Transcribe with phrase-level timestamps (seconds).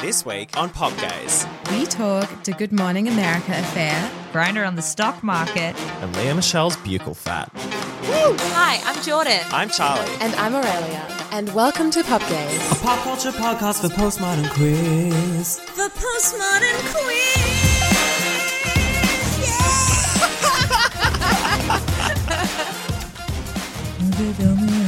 [0.00, 4.82] This week on Pop Gaze, We talk to Good Morning America affair, Grindr on the
[4.82, 7.50] stock market, and Lea Michele's buccal fat.
[7.54, 9.40] Hi, I'm Jordan.
[9.50, 10.08] I'm Charlie.
[10.20, 11.04] And I'm Aurelia.
[11.32, 12.72] And welcome to Pop Gaze.
[12.72, 15.56] A pop culture podcast for postmodern quiz.
[15.76, 17.64] The Postmodern Queen.
[24.28, 24.87] Yeah,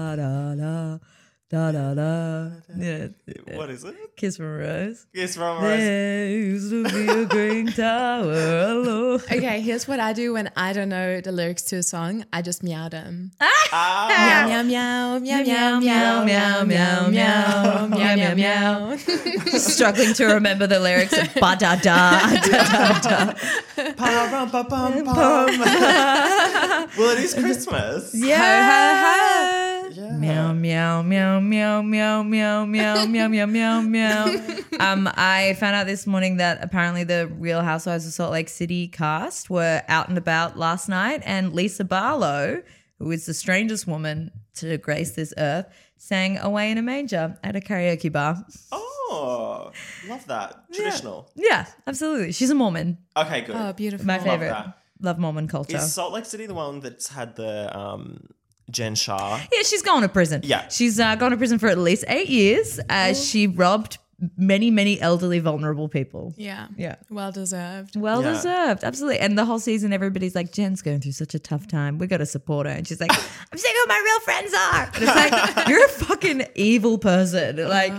[1.51, 1.75] What
[3.69, 3.95] is it?
[4.15, 5.05] Kiss from a Rose.
[5.13, 5.77] Yes, from Rose.
[5.79, 9.19] There used to be a green tower alone.
[9.29, 12.23] Okay, here's what I do when I don't know the lyrics to a song.
[12.31, 13.31] I just meow them.
[13.41, 14.07] Ah,
[14.47, 16.63] Meow, meow, meow, meow, meow, meow, meow,
[17.09, 18.95] meow, meow, meow, meow.
[19.57, 23.93] Struggling to remember the lyrics of ba da da da da da.
[23.93, 25.59] pa-rum-pa-pum-pum.
[26.97, 28.13] well, it is Christmas.
[28.13, 29.67] Yeah.
[30.09, 34.57] Meow meow meow meow meow meow meow meow meow meow meow.
[34.79, 38.87] Um, I found out this morning that apparently the Real Housewives of Salt Lake City
[38.87, 42.63] cast were out and about last night, and Lisa Barlow,
[42.97, 45.67] who is the strangest woman to grace this earth,
[45.97, 48.43] sang "Away in a Manger" at a karaoke bar.
[48.71, 49.71] Oh,
[50.07, 50.63] love that.
[50.73, 51.29] Traditional.
[51.35, 52.31] Yeah, absolutely.
[52.31, 52.97] She's a Mormon.
[53.15, 53.55] Okay, good.
[53.55, 54.07] Oh, beautiful.
[54.07, 54.49] My Love favorite.
[54.49, 54.77] that.
[54.99, 55.77] Love Mormon culture.
[55.77, 58.29] Is Salt Lake City the one that's had the um,
[58.69, 59.37] Jen Shah?
[59.51, 60.41] Yeah, she's gone to prison.
[60.43, 60.67] Yeah.
[60.69, 62.79] She's uh, gone to prison for at least eight years.
[62.89, 63.97] Uh, she robbed
[64.37, 66.33] many, many elderly, vulnerable people.
[66.37, 66.67] Yeah.
[66.77, 66.95] Yeah.
[67.09, 67.95] Well deserved.
[67.95, 68.33] Well Yeah.
[68.33, 68.83] deserved.
[68.83, 69.19] Absolutely.
[69.19, 71.97] And the whole season, everybody's like, Jen's going through such a tough time.
[71.97, 72.71] We got to support her.
[72.71, 73.11] And she's like,
[73.51, 74.91] I'm seeing who my real friends are.
[74.93, 75.15] And it's
[75.55, 77.67] like, you're a fucking evil person.
[77.67, 77.93] Like,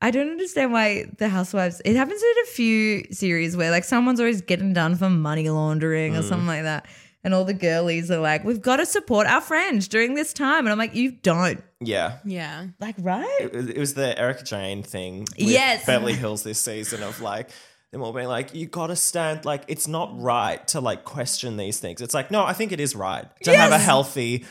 [0.00, 4.20] I don't understand why the housewives, it happens in a few series where like someone's
[4.20, 6.86] always getting done for money laundering or something like that.
[7.26, 10.60] And all the girlies are like, we've got to support our friends during this time.
[10.60, 11.60] And I'm like, you don't.
[11.80, 12.18] Yeah.
[12.24, 12.68] Yeah.
[12.78, 13.38] Like, right?
[13.40, 15.22] It was, it was the Erika Jayne thing.
[15.22, 15.84] With Yes.
[15.84, 17.50] Beverly Hills this season of like,
[17.90, 21.80] them all being like, you gotta stand, like, it's not right to like question these
[21.80, 22.00] things.
[22.00, 23.84] It's like, no, I think it is right to have a Yes.
[23.84, 24.44] healthy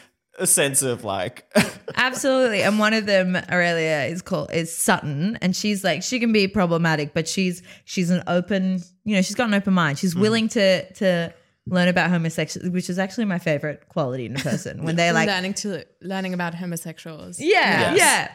[0.43, 1.49] sense of like,
[1.95, 2.61] Absolutely.
[2.61, 5.37] And one of them, Aurelia, is called is Sutton.
[5.41, 9.35] And she's like, she can be problematic, but she's she's an open, you know, she's
[9.35, 9.97] got an open mind.
[9.97, 10.19] She's mm.
[10.19, 11.33] willing to to
[11.67, 14.83] learn about homosexuality, which is actually my favorite quality in a person.
[14.83, 17.39] When they're like, learning to learning about homosexuals.
[17.39, 17.97] Yeah, Yes.
[17.97, 18.31] yeah.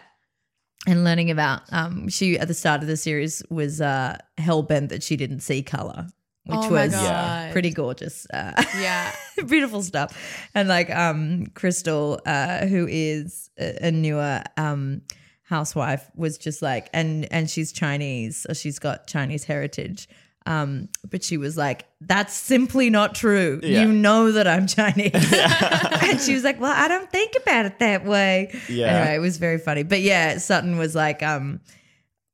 [0.87, 4.89] And learning about um she at the start of the series was uh hell bent
[4.89, 6.07] that she didn't see color.
[6.47, 7.53] Which Oh was God.
[7.53, 8.27] pretty gorgeous.
[8.33, 9.13] Uh, Yeah.
[9.47, 10.17] beautiful stuff.
[10.55, 15.03] And like um Crystal, uh, who is a, a newer um
[15.43, 20.09] housewife, was just like and and she's Chinese, or she's got Chinese heritage.
[20.51, 23.61] Um, but she was like, That's simply not true.
[23.63, 23.83] Yeah.
[23.83, 25.13] You know that I'm Chinese.
[25.15, 28.51] and she was like, Well, I don't think about it that way.
[28.69, 28.87] Yeah.
[28.87, 29.85] Anyway, it was very funny.
[29.85, 31.61] But yeah, Sutton was like, um,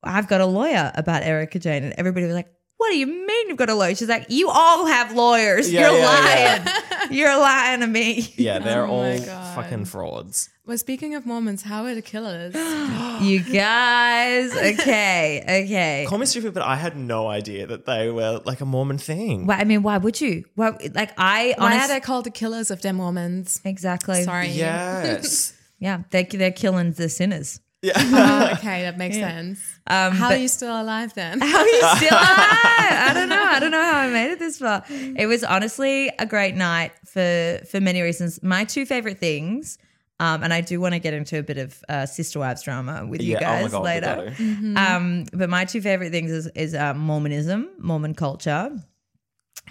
[0.02, 3.48] I've got a lawyer about Erika Jayne, and everybody was like, what do you mean
[3.48, 3.94] you've got a lawyer?
[3.94, 5.72] She's like, you all have lawyers.
[5.72, 7.10] Yeah, You're yeah, lying.
[7.10, 8.32] You're lying to me.
[8.36, 9.18] Yeah, oh they're Oh all
[9.54, 10.50] fucking frauds.
[10.66, 12.54] Well, speaking of Mormons, how are the killers?
[13.22, 14.52] You guys.
[14.80, 15.42] Okay.
[15.64, 16.06] Okay.
[16.08, 19.46] Call me stupid, but I had no idea that they were like a Mormon thing.
[19.46, 20.44] Well, I mean, why would you?
[20.54, 23.60] Well, like I Why honest- are they called the killers if they're Mormons?
[23.64, 24.22] exactly.
[24.24, 24.48] Sorry.
[24.48, 25.52] Yes.
[25.78, 27.60] Yeah, they they're killing the sinners.
[27.94, 29.60] Oh, okay, that makes sense.
[29.86, 31.40] Um, How but- are you still alive then?
[31.40, 32.96] How are you still alive?
[33.08, 33.42] I don't know.
[33.42, 34.84] I don't know how I made it this far.
[34.90, 38.42] It was honestly a great night for for many reasons.
[38.42, 39.78] My two favorite things,
[40.18, 43.06] um, and I do want to get into a bit of uh, sister wives drama
[43.06, 44.34] with you Yeah, oh guys God, later.
[44.38, 44.94] gotta.
[44.96, 48.70] Um, but my two favorite things is, is uh, Mormonism, Mormon culture,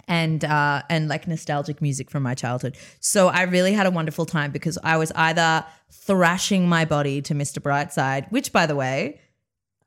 [0.07, 2.77] and uh, and like nostalgic music from my childhood.
[2.99, 7.33] So I really had a wonderful time because I was either thrashing my body to
[7.33, 7.59] Mr.
[7.59, 9.19] Brightside, which by the way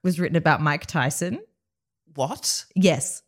[0.03, 1.41] was written about Mike Tyson.
[2.15, 2.65] What?
[2.75, 3.23] Yes,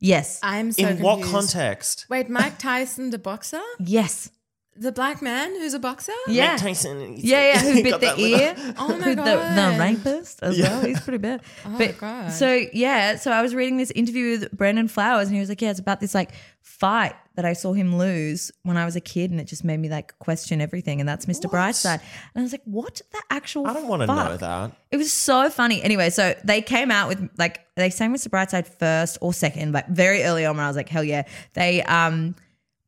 [0.00, 2.06] yes, I'm so In what context?
[2.08, 3.60] Wait, Mike Tyson, the boxer?
[3.80, 4.30] yes,
[4.74, 6.12] The black man who's a boxer?
[6.28, 6.52] yeah.
[6.52, 7.14] Mike Tyson.
[7.18, 8.74] Yeah, yeah, who bit the that little- ear?
[8.78, 9.26] Oh my God.
[9.26, 10.80] The, the rapist as well.
[10.84, 11.42] He's pretty bad.
[11.66, 12.32] Oh but, God.
[12.32, 15.60] So yeah, so I was reading this interview with Brandon Flowers, and he was like,
[15.60, 16.30] "Yeah, it's about this like
[16.62, 19.78] fight that I saw him lose when I was a kid, and it just made
[19.78, 21.50] me like question everything." And that's Mr.
[21.50, 22.00] Brightside.
[22.34, 23.66] And I was like, "What the actual?
[23.66, 24.30] I don't want to fuck?
[24.30, 24.72] know that.
[24.90, 25.82] It was so funny.
[25.82, 28.28] Anyway, so they came out with like they sang Mr.
[28.28, 31.24] Brightside first or second, like very early on when I was like, hell yeah.
[31.52, 32.34] They um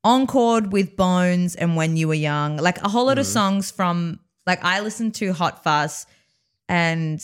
[0.04, 4.20] encored with Bones and When You Were Young, like a whole lot of songs from
[4.46, 6.06] like I listened to Hot Fuss
[6.68, 7.20] and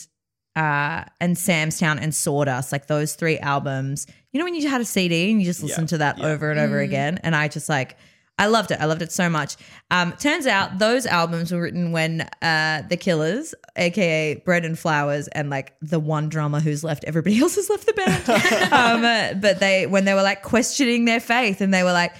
[0.56, 4.06] uh and Sam's Town and Sawdust, like those three albums.
[4.32, 6.58] You know when you had a CD and you just listened to that over and
[6.58, 7.96] over again, and I just like
[8.40, 8.80] I loved it.
[8.80, 9.56] I loved it so much.
[9.90, 15.50] Um, turns out those albums were written when uh, the Killers, aka Brandon Flowers, and
[15.50, 18.72] like the one drummer who's left, everybody else has left the band.
[18.72, 22.14] um, but they when they were like questioning their faith, and they were like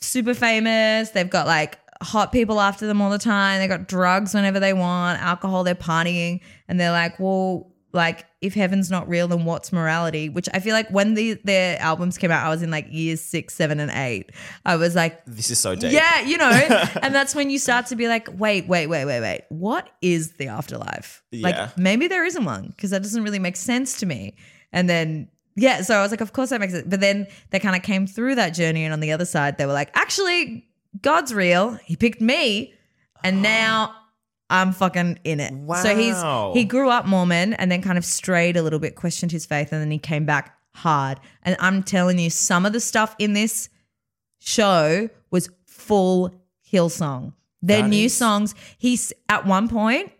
[0.00, 1.10] super famous.
[1.10, 3.60] They've got like hot people after them all the time.
[3.60, 5.64] They got drugs whenever they want, alcohol.
[5.64, 10.28] They're partying, and they're like, well, like if heaven's not real, then what's morality?
[10.28, 13.20] Which I feel like when the their albums came out, I was in like years
[13.20, 14.30] six, seven, and eight.
[14.64, 15.92] I was like, This is so deep.
[15.92, 16.50] yeah, you know,
[17.02, 19.42] and that's when you start to be like, wait, wait, wait, wait, wait.
[19.48, 21.22] What is the afterlife?
[21.30, 21.48] Yeah.
[21.48, 24.36] Like maybe there isn't one because that doesn't really make sense to me.
[24.72, 25.28] And then
[25.58, 26.88] yeah, so I was like, of course that makes it.
[26.88, 29.66] But then they kind of came through that journey, and on the other side, they
[29.66, 30.66] were like, actually,
[31.02, 31.72] God's real.
[31.84, 32.74] He picked me,
[33.22, 33.94] and now.
[34.50, 35.52] I'm fucking in it.
[35.52, 35.82] Wow.
[35.82, 36.16] So he's
[36.56, 39.72] he grew up Mormon and then kind of strayed a little bit, questioned his faith,
[39.72, 41.20] and then he came back hard.
[41.42, 43.68] And I'm telling you, some of the stuff in this
[44.38, 46.32] show was full
[46.72, 47.34] Hillsong.
[47.60, 48.54] Their That new is- songs.
[48.78, 50.12] He's at one point.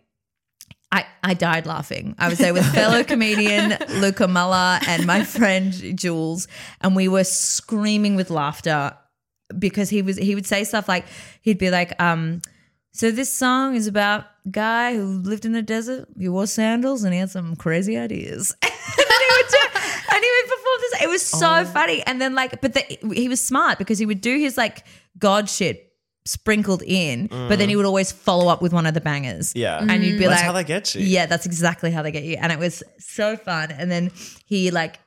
[0.91, 2.15] I, I died laughing.
[2.17, 6.47] I was there with fellow comedian Luca Muller and my friend Jules,
[6.81, 8.97] and we were screaming with laughter
[9.57, 11.05] because he was he would say stuff like
[11.41, 12.41] he'd be like, um,
[12.91, 16.07] so this song is about a guy who lived in the desert.
[16.17, 18.55] He wore sandals and he had some crazy ideas.
[18.61, 19.79] and then he would do,
[20.13, 21.01] and he would perform this.
[21.03, 22.03] It was so funny.
[22.05, 24.85] And then like, but the, he was smart because he would do his like
[25.19, 25.88] God shit
[26.29, 29.53] sprinkled in, but then he would always follow up with one of the bangers.
[29.55, 29.79] Yeah.
[29.79, 31.01] and you'd be That's like, how they get you.
[31.01, 32.37] Yeah, that's exactly how they get you.
[32.39, 33.71] And it was so fun.
[33.71, 34.11] And then
[34.45, 34.99] he like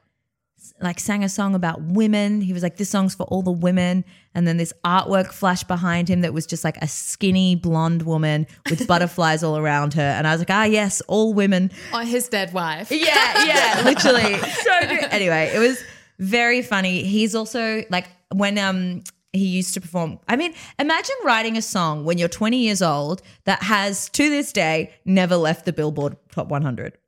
[0.80, 2.40] like sang a song about women.
[2.40, 4.04] He was like, "This song's for all the women."
[4.34, 8.46] And then this artwork flashed behind him that was just like a skinny blonde woman
[8.69, 10.02] with butterflies all around her.
[10.02, 12.90] And I was like, "Ah, yes, all women." Or his dead wife.
[12.90, 14.36] Yeah, yeah, literally.
[14.38, 15.08] So good.
[15.12, 15.82] Anyway, it was
[16.19, 17.05] very funny.
[17.05, 19.02] He's also like when um
[19.32, 20.19] he used to perform.
[20.29, 24.53] I mean, imagine writing a song when you're 20 years old that has to this
[24.53, 26.98] day never left the Billboard Top 100.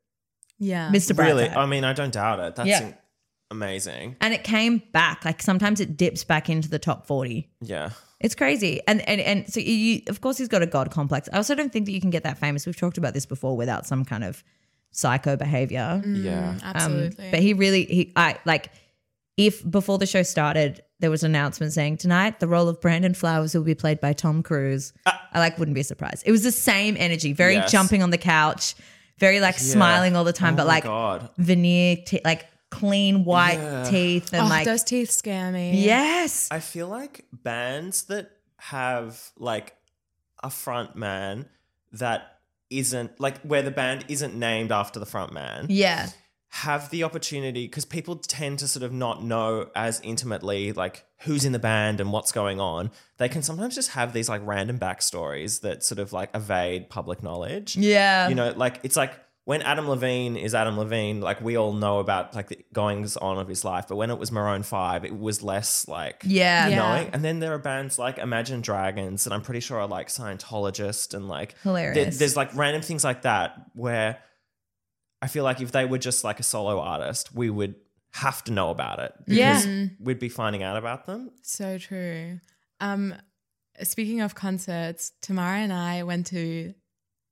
[0.58, 0.90] Yeah.
[0.90, 1.18] Mr.
[1.18, 1.48] Really?
[1.48, 2.54] I mean, I don't doubt it.
[2.56, 2.82] That's Yeah.
[2.88, 2.94] in-
[3.50, 4.16] amazing.
[4.20, 5.24] and it came back.
[5.24, 7.48] Like sometimes it dips back into the top 40.
[7.60, 7.90] Yeah.
[8.20, 8.80] It's crazy.
[8.88, 11.28] And and and so you of course he's got a god complex.
[11.32, 12.64] I also don't think that you can get that famous.
[12.64, 14.42] We've talked about this before without some kind of
[14.92, 16.02] psycho behavior.
[16.06, 16.50] Yeah.
[16.50, 17.30] Um, Absolutely.
[17.30, 18.70] but he really he I like
[19.36, 23.12] if before the show started there was an announcement saying tonight the role of Brandon
[23.14, 24.92] Flowers will be played by Tom Cruise.
[25.04, 26.22] Uh, I like wouldn't be surprised.
[26.24, 27.70] It was the same energy, very Yes.
[27.72, 28.74] jumping on the couch,
[29.18, 31.28] very like smiling all the time, Oh but like God.
[31.36, 33.84] veneer te- like clean white Yeah.
[33.84, 35.82] teeth and oh, like those teeth scare me.
[35.84, 36.48] yes.
[36.50, 39.76] I feel like bands that have like
[40.42, 41.46] a front man
[41.92, 42.38] that
[42.70, 46.08] isn't like where the band isn't named after the front man Yeah.
[46.58, 51.44] Have the opportunity because people tend to sort of not know as intimately like who's
[51.44, 52.92] in the band and what's going on.
[53.16, 57.24] They can sometimes just have these like random backstories that sort of like evade public
[57.24, 57.76] knowledge.
[57.76, 58.28] Yeah.
[58.28, 59.14] You know, like it's like
[59.46, 63.36] when Adam Levine is Adam Levine, like we all know about like the goings on
[63.38, 66.68] of his life, but when it was Maroon Five, it was less like Yeah.
[66.68, 66.76] Yeah.
[66.76, 67.10] knowing.
[67.12, 71.14] And then there are bands like Imagine Dragons and I'm pretty sure are like Scientologist
[71.14, 71.94] and like Hilarious.
[71.96, 74.18] there- there's like random things like that where
[75.24, 77.76] I feel like if they were just like a solo artist, we would
[78.12, 79.14] have to know about it.
[79.26, 79.86] Yeah.
[79.98, 81.30] we'd be finding out about them.
[81.40, 82.40] So true.
[82.78, 83.14] Um,
[83.82, 86.74] speaking of concerts, Tamara and I went to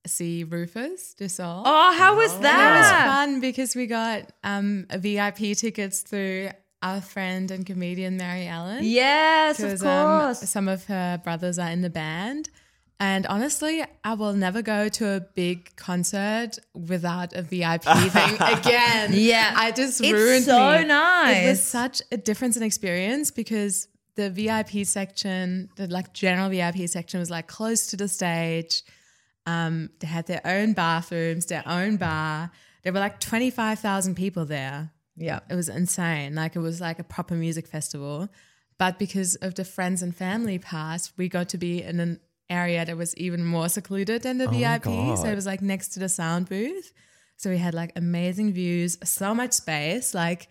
[0.07, 1.65] see Rufus Du Sol.
[1.67, 2.77] Oh, how was that?
[2.77, 6.49] It was fun because we got um, VIP tickets through
[6.83, 8.85] our friend and comedian Mary Ellen.
[8.85, 10.49] Yes, of because um, course.
[10.49, 12.49] some of her brothers are in the band.
[13.03, 19.11] And honestly, I will never go to a big concert without a VIP thing again.
[19.13, 19.53] Yeah.
[19.57, 20.85] I just It's ruined so me.
[21.33, 26.89] It was such a difference in experience because the VIP section, the like general VIP
[26.89, 28.85] section, was like close to the stage.
[29.47, 32.53] Um, they had their own bathrooms, their own bar.
[32.85, 34.93] There were like twenty five thousand people there.
[35.17, 35.41] yeah.
[35.51, 36.37] It was insane.
[36.37, 38.29] Like it was like a proper music festival.
[38.79, 42.21] But because of the friends and family pass, we got to be in an
[42.53, 44.85] area that was even more secluded than the oh VIP.
[45.19, 46.93] So it was like next to the sound booth.
[47.37, 50.15] So we had like amazing views, so much space.
[50.15, 50.49] Like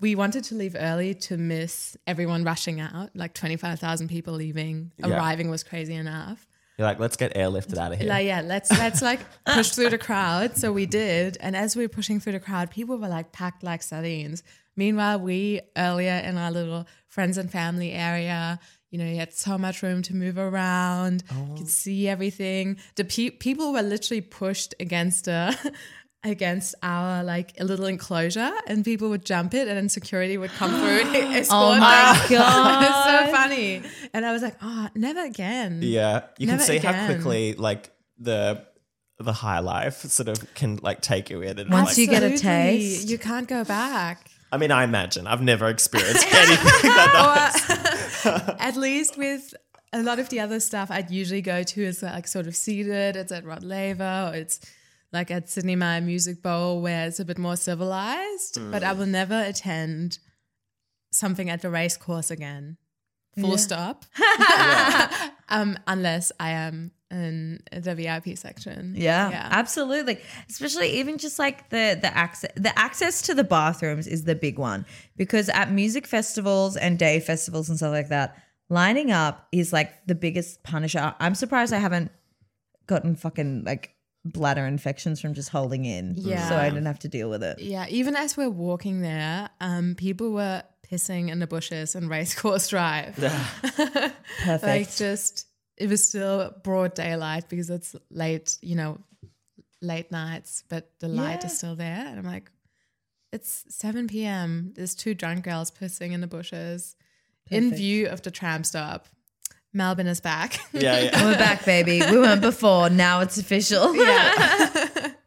[0.00, 3.10] we wanted to leave early to miss everyone rushing out.
[3.14, 4.92] Like 25,000 people leaving.
[4.98, 5.08] Yeah.
[5.08, 6.46] Arriving was crazy enough.
[6.76, 8.08] You're like, let's get airlifted out of here.
[8.08, 10.56] Like, yeah, let's let's like push through the crowd.
[10.56, 13.62] So we did, and as we were pushing through the crowd, people were like packed
[13.62, 14.42] like sardines.
[14.76, 18.58] Meanwhile, we earlier in our little friends and family area,
[18.94, 21.24] you know, you had so much room to move around.
[21.28, 21.66] You could oh.
[21.66, 22.76] see everything.
[22.94, 25.72] The pe- people were literally pushed against uh, a.
[26.26, 30.52] Against our like a little enclosure, and people would jump it, and then security would
[30.52, 32.38] come through and escort Oh my them.
[32.38, 32.82] God.
[32.82, 33.82] it's so funny.
[34.14, 35.80] And I was like, oh, never again.
[35.82, 38.64] Yeah, you can Never see how quickly like the
[39.18, 41.58] the high life sort of can like take you in.
[41.58, 43.06] And, Once like, you get a taste.
[43.06, 44.30] you can't go back.
[44.50, 47.83] I mean, I imagine I've never experienced anything like that nice.
[48.58, 49.54] At least with
[49.92, 53.16] a lot of the other stuff I'd usually go to is like sort of seated.
[53.16, 54.60] It's at Rod Laver or it's
[55.12, 58.58] like at Sidney Myer Music Bowl where it's a bit more civilized.
[58.70, 60.18] But I will never attend
[61.12, 62.76] something at the race course again.
[63.40, 64.04] Full stop.
[65.48, 68.94] um, unless I am in the VIP section.
[68.96, 70.18] Yeah, yeah, absolutely.
[70.50, 74.58] Especially even just like the the access the access to the bathrooms is the big
[74.58, 74.84] one
[75.16, 78.36] because at music festivals and day festivals and stuff like that,
[78.68, 81.14] lining up is like the biggest punisher.
[81.20, 82.10] I'm surprised I haven't
[82.86, 83.94] gotten fucking like
[84.24, 86.14] bladder infections from just holding in.
[86.16, 86.48] Yeah.
[86.48, 87.60] So I didn't have to deal with it.
[87.60, 92.68] Yeah, even as we're walking there, um, people were pissing in the bushes in Racecourse
[92.74, 93.18] Drive.
[93.18, 93.46] Yeah.
[94.44, 94.62] Perfect.
[94.62, 98.98] like just it was still broad daylight because it's late, you know,
[99.82, 101.46] late nights, but the light Yeah.
[101.46, 102.06] is still there.
[102.06, 102.50] And I'm like,
[103.32, 104.72] it's 7 p.m.
[104.76, 106.94] There's two drunk girls pissing in the bushes
[107.50, 109.08] in view of the tram stop.
[109.72, 110.58] Melbourne is back.
[110.72, 111.24] yeah, yeah.
[111.30, 112.00] We're back, baby.
[112.08, 112.88] We weren't before.
[112.90, 113.94] Now it's official.
[113.96, 115.10] yeah.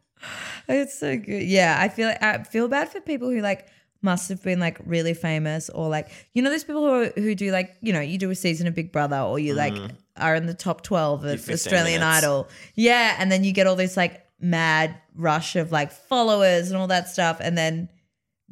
[0.70, 1.44] It's so good.
[1.44, 3.68] Yeah, I feel I feel bad for people who like
[4.00, 7.34] must have been like really famous or like you know those people who are, who
[7.34, 9.74] do like you know you do a season of Big Brother or you like
[10.16, 12.18] are in the top twelve of Australian minutes.
[12.24, 12.48] Idol.
[12.74, 16.86] Yeah, and then you get all this like mad rush of like followers and all
[16.88, 17.88] that stuff, and then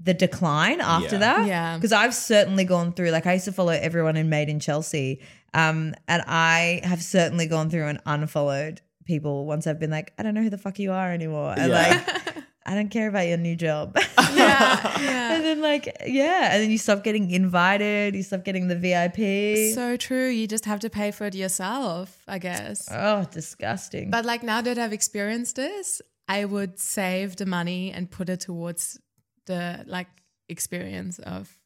[0.02, 1.20] the decline after Yeah.
[1.20, 1.46] that.
[1.46, 1.76] Yeah.
[1.76, 5.20] because I've certainly gone through like I used to follow everyone in Made in Chelsea,
[5.54, 10.24] um, and I have certainly gone through and unfollowed people once I've been like, I
[10.24, 12.04] don't know who the fuck you are anymore, and Yeah.
[12.26, 12.34] like.
[12.66, 13.96] I don't care about your new job.
[14.18, 15.00] yeah.
[15.00, 15.34] Yeah.
[15.36, 16.52] and then like, yeah.
[16.52, 19.72] And then you stop getting invited, you stop getting the VIP.
[19.72, 20.28] So true.
[20.28, 22.88] You just have to pay for it yourself, I guess.
[22.90, 24.10] oh, disgusting.
[24.10, 28.40] But like now that I've experienced this, I would save the money and put it
[28.40, 28.98] towards
[29.46, 30.08] the like
[30.48, 31.56] experience of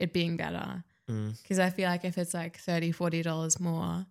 [0.00, 0.82] it being better.
[1.08, 1.40] Mm.
[1.40, 4.06] Because I feel like if it's like 30 $40 more,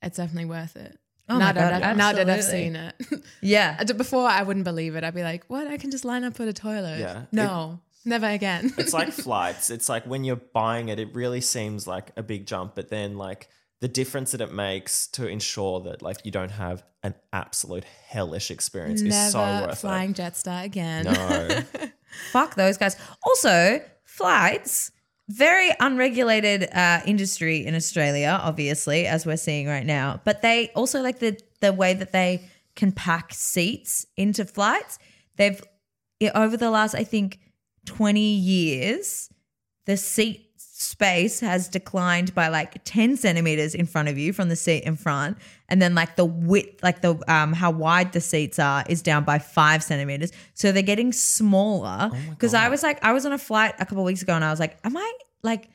[0.00, 0.98] it's definitely worth it.
[1.28, 2.94] Oh now, that God, I've, now that I've seen it.
[3.40, 3.82] yeah.
[3.84, 5.04] Before I wouldn't believe it.
[5.04, 5.66] I'd be like, what?
[5.66, 6.98] I can just line up for the toilet.
[6.98, 7.22] Yeah.
[7.32, 8.72] No, never again.
[8.76, 9.70] it's like flights.
[9.70, 13.16] It's like when you're buying it, it really seems like a big jump, but then
[13.16, 13.48] like
[13.80, 18.50] the difference that it makes to ensure that like you don't have an absolute hellish
[18.50, 19.76] experience never is so worth it.
[19.76, 21.04] flying Jetstar again.
[21.04, 21.62] No.
[22.32, 22.96] Fuck those guys.
[23.26, 24.90] Also, flights,
[25.28, 30.20] very unregulated uh, industry in Australia, obviously, as we're seeing right now.
[30.24, 34.98] But they also like the the way that they can pack seats into flights.
[35.36, 35.62] They've
[36.34, 37.40] over the last, I think,
[37.86, 39.30] twenty years,
[39.86, 40.43] the seat
[40.76, 44.96] space has declined by like 10 centimeters in front of you from the seat in
[44.96, 45.38] front
[45.68, 49.22] and then like the width like the um how wide the seats are is down
[49.22, 50.32] by five centimeters.
[50.54, 52.10] So they're getting smaller.
[52.30, 54.44] Because i was like i was on a flight a couple of weeks ago and
[54.44, 55.12] i was like am i
[55.44, 55.68] like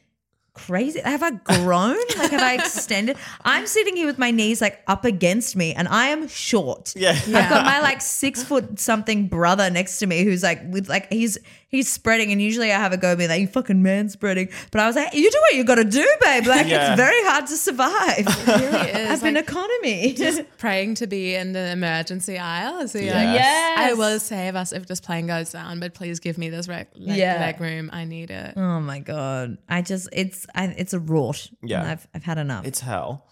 [0.54, 1.00] crazy?
[1.00, 1.96] Have i grown?
[2.18, 3.16] Like have i extended?
[3.46, 6.94] I'm sitting here with my knees like up against me and i am short.
[6.96, 7.12] Yeah.
[7.12, 11.12] I've got my like six foot something brother next to me who's like with like
[11.12, 11.38] he's
[11.70, 14.50] he's spreading and usually I have a go being like you fucking man spreading.
[14.72, 16.46] But I was like, you do what you gotta do, babe.
[16.46, 16.92] Like Yeah.
[16.92, 18.26] it's very hard to survive.
[18.28, 19.10] It really is.
[19.12, 20.14] I've been like, economy.
[20.14, 22.88] Just praying to be in the emergency aisle.
[22.88, 23.26] So you're Yes.
[23.26, 23.80] like, Yes.
[23.80, 26.88] I will save us if this plane goes down, but please give me this reg-
[26.96, 27.40] leg, Yeah.
[27.40, 27.90] leg room.
[27.94, 28.54] I need it.
[28.58, 29.58] oh my god.
[29.70, 31.50] I just it's I, it's a rort.
[31.64, 31.82] Yeah.
[31.82, 32.66] And I've I've had enough.
[32.66, 33.26] It's hell.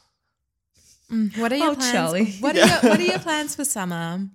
[1.11, 1.91] Mm, what are your Oh, plans?
[1.91, 2.31] Charlie.
[2.41, 4.27] What are your What are your plans for summer?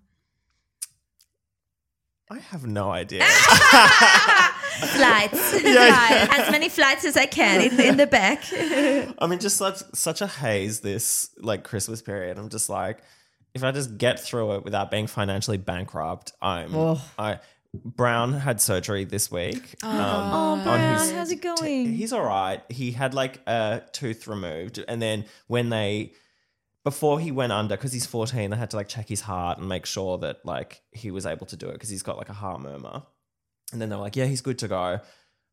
[2.31, 3.25] I have no idea.
[4.95, 5.61] flights.
[5.61, 6.29] Flight.
[6.39, 8.45] As many flights as I can in, in the back.
[9.19, 12.39] I mean, just such such a haze this like Christmas period.
[12.39, 12.99] I'm just like,
[13.55, 16.75] if I just get through it without being financially bankrupt, I'm.
[17.19, 17.41] I
[17.75, 19.77] Brown had surgery this week.
[19.83, 21.93] um, Oh, Brown, his how's it t- going?
[21.93, 22.63] he's all right.
[22.69, 26.13] He had like a tooth removed, and then when they
[26.85, 29.69] before he went under because he's 14 they had to like check his heart and
[29.69, 32.35] make sure that like he was able to do it because he's got like a
[32.35, 33.03] heart murmur.
[33.73, 35.01] And then they're like yeah he's good to go.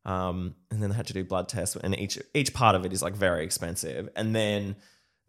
[0.04, 2.92] Um, and then they had to do blood tests and each each part of it
[2.92, 4.08] is like very expensive.
[4.16, 4.76] And then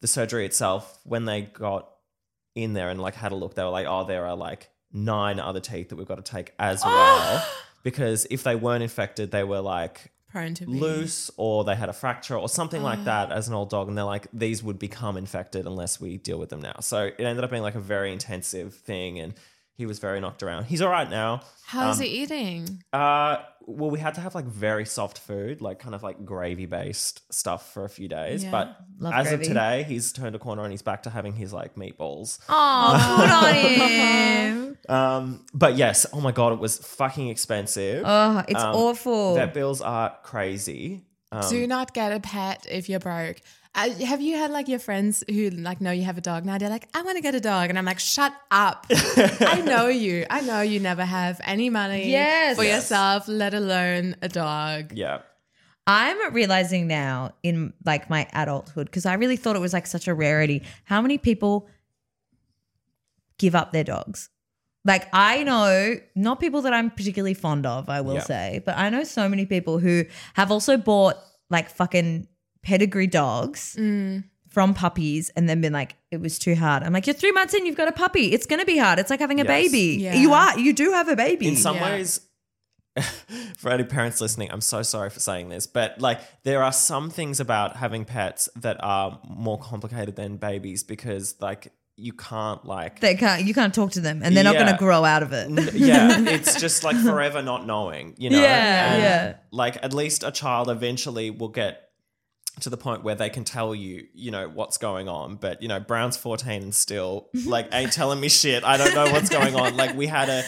[0.01, 1.89] the surgery itself when they got
[2.55, 5.39] in there and like had a look they were like oh there are like nine
[5.39, 7.47] other teeth that we've got to take as well.
[7.83, 10.79] Because if they weren't infected they were like Prone to be.
[10.79, 13.03] Loose or they had a fracture or something like oh.
[13.03, 16.39] that as an old dog and they're like these would become infected unless we deal
[16.39, 16.75] with them now.
[16.79, 19.33] So it ended up being like a very intensive thing and
[19.81, 22.83] he was very knocked around he's all right now How's Um, he eating?
[22.93, 26.65] uh well we had to have like very soft food like kind of like gravy
[26.65, 28.51] based stuff for a few days Yeah.
[28.51, 28.65] but
[28.99, 29.41] Love as gravy.
[29.43, 33.17] of today he's turned a corner and he's back to having his like meatballs Oh,
[33.19, 33.53] good on
[33.99, 34.77] him.
[34.89, 39.35] um but yes oh my god it was fucking expensive Oh, it's Um, awful.
[39.35, 43.37] vet bills are crazy um, Do not get a pet if you're broke.
[43.73, 46.57] Uh, have you had like your friends who like know you have a dog now?
[46.57, 48.85] They're like, I want to get a dog, and I'm like, shut up.
[48.91, 50.25] I know you.
[50.29, 52.57] I know you never have any money Yes.
[52.57, 52.83] for Yes.
[52.83, 54.91] yourself, let alone a dog.
[54.93, 55.19] yeah
[55.87, 60.07] I'm realizing now in like my adulthood because I really thought it was like such
[60.07, 60.63] a rarity.
[60.83, 61.67] How many people
[63.39, 64.29] give up their dogs?
[64.85, 68.23] Like I know not people that I'm particularly fond of, I will Yeah.
[68.23, 70.05] say, but I know so many people who
[70.35, 71.15] have also bought
[71.49, 72.27] like fucking
[72.63, 74.23] pedigree dogs mm.
[74.49, 76.83] from puppies and then been like, it was too hard.
[76.83, 78.33] I'm like, you're three months in, you've got a puppy.
[78.33, 78.99] It's gonna be hard.
[78.99, 79.47] It's like having a Yes.
[79.71, 79.97] baby.
[80.03, 80.15] Yeah.
[80.15, 81.47] You are, you do have a baby.
[81.47, 81.91] in some Yeah.
[81.91, 82.21] ways
[83.57, 87.09] for any parents listening i'm so sorry for saying this but like there are some
[87.09, 92.99] things about having pets that are more complicated than babies because like you can't like
[92.99, 95.73] they can't you can't talk to them and they're not gonna grow out of it.
[95.73, 99.35] Yeah it's just like forever not knowing you know Yeah, And, yeah.
[99.51, 101.90] like at least a child eventually will get
[102.59, 105.35] to the point where they can tell you, you know, what's going on.
[105.35, 107.49] But, you know, Brown's 14 and still mm-hmm.
[107.49, 108.63] like ain't telling me shit.
[108.63, 109.77] I don't know what's going on.
[109.77, 110.43] Like we had a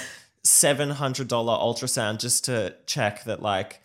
[0.45, 0.95] $700
[1.27, 3.79] ultrasound just to check that like,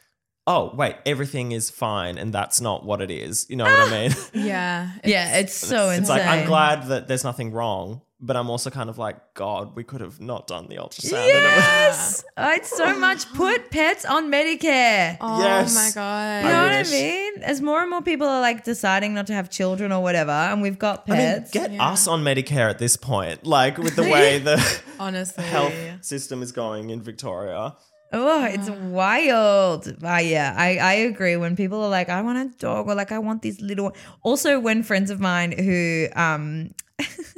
[0.46, 3.46] oh, wait, everything is fine and that's not what it is.
[3.48, 3.90] You know what I ah!
[3.90, 4.10] mean?
[4.46, 4.90] Yeah.
[5.04, 6.18] Yeah, it's so It's insane.
[6.18, 9.84] like I'm glad that there's nothing wrong, but I'm also kind of like, God, we
[9.84, 11.12] could have not done the ultrasound.
[11.18, 15.16] and Yes, I'd so much put pets on Medicare.
[15.20, 15.74] Oh Yes.
[15.74, 16.44] my god.
[16.44, 16.90] you know I what I wish.
[16.90, 17.32] mean?
[17.42, 20.62] As more and more people are like deciding not to have children or whatever, and
[20.62, 21.50] we've got I mean, pets.
[21.52, 24.58] get us on Medicare at this point, like with the way the
[24.98, 25.44] Honestly.
[25.44, 27.76] health system is going in Victoria.
[28.12, 29.86] oh, it's wild.
[30.02, 31.36] Uh, yeah, I, I agree.
[31.36, 33.92] When people are like, I want a dog, or like, I want these little.
[34.22, 36.74] Also, when friends of mine who, um,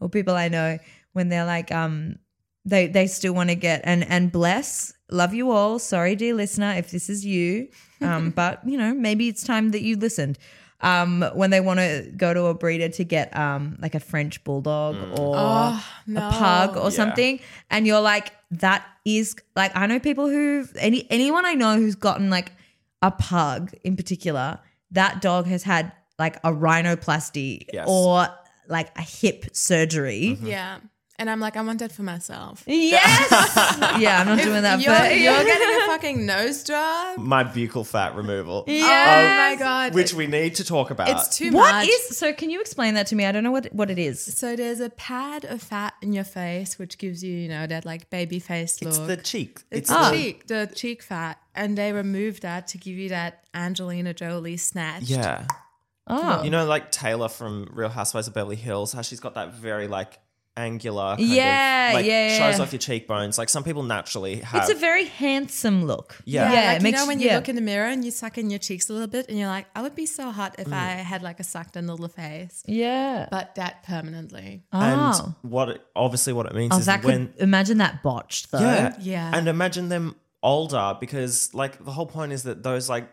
[0.00, 0.78] or people I know,
[1.12, 2.16] when they're like, um,
[2.64, 6.74] they they still want to get and and bless love you all sorry dear listener
[6.76, 7.66] if this is you
[8.02, 10.36] um but you know maybe it's time that you listened
[10.82, 14.44] um when they want to go to a breeder to get um like a french
[14.44, 16.20] bulldog or Oh, no.
[16.28, 16.88] a pug or Yeah.
[16.90, 21.76] something and you're like that is like i know people who any anyone i know
[21.76, 22.52] who's gotten like
[23.00, 24.58] a pug in particular
[24.90, 27.86] that dog has had like a rhinoplasty Yes.
[27.88, 28.26] or
[28.68, 30.46] like a hip surgery mm-hmm.
[30.46, 30.78] Yeah.
[31.20, 32.62] And I'm like, I want that for myself.
[32.64, 33.30] Yes.
[34.00, 34.80] yeah, I'm not doing that.
[34.80, 37.18] You're, but you're getting a fucking nose job.
[37.18, 38.64] My buccal fat removal.
[38.68, 39.94] Oh um, my god.
[39.94, 41.08] Which we need to talk about.
[41.08, 41.86] it's too what much.
[41.86, 42.16] What is?
[42.16, 43.24] So can you explain that to me?
[43.24, 44.24] I don't know what what it is.
[44.24, 47.84] so there's a pad of fat in your face, which gives you, you know, that
[47.84, 48.90] like baby face look.
[48.90, 49.62] It's the cheek.
[49.72, 53.42] It's the the cheek, the cheek fat, and they removed that to give you that
[53.52, 55.02] Angelina Jolie snatch.
[55.02, 55.48] Yeah.
[56.08, 59.54] Oh, You know, like Taylor from Real Housewives of Beverly Hills, how she's got that
[59.54, 60.18] very like
[60.56, 63.38] angular, kind Yeah, of, like, yeah, shows off your cheekbones.
[63.38, 64.62] Like some people naturally have.
[64.62, 66.16] it's a very handsome look.
[66.24, 66.52] Yeah.
[66.52, 66.72] Yeah, yeah.
[66.72, 67.36] like, it you know when you yeah.
[67.36, 69.46] look in the mirror and you suck in your cheeks a little bit, and you're
[69.48, 70.66] like, I would be so hot Mm.
[70.66, 73.28] if I had like a sucked in little face, yeah.
[73.30, 74.64] but that permanently.
[74.72, 78.02] and oh, what it, obviously what it means oh is that when could imagine that
[78.02, 78.58] botched though.
[78.60, 79.30] yeah Yeah.
[79.34, 83.08] and imagine them older because like the whole point is that those like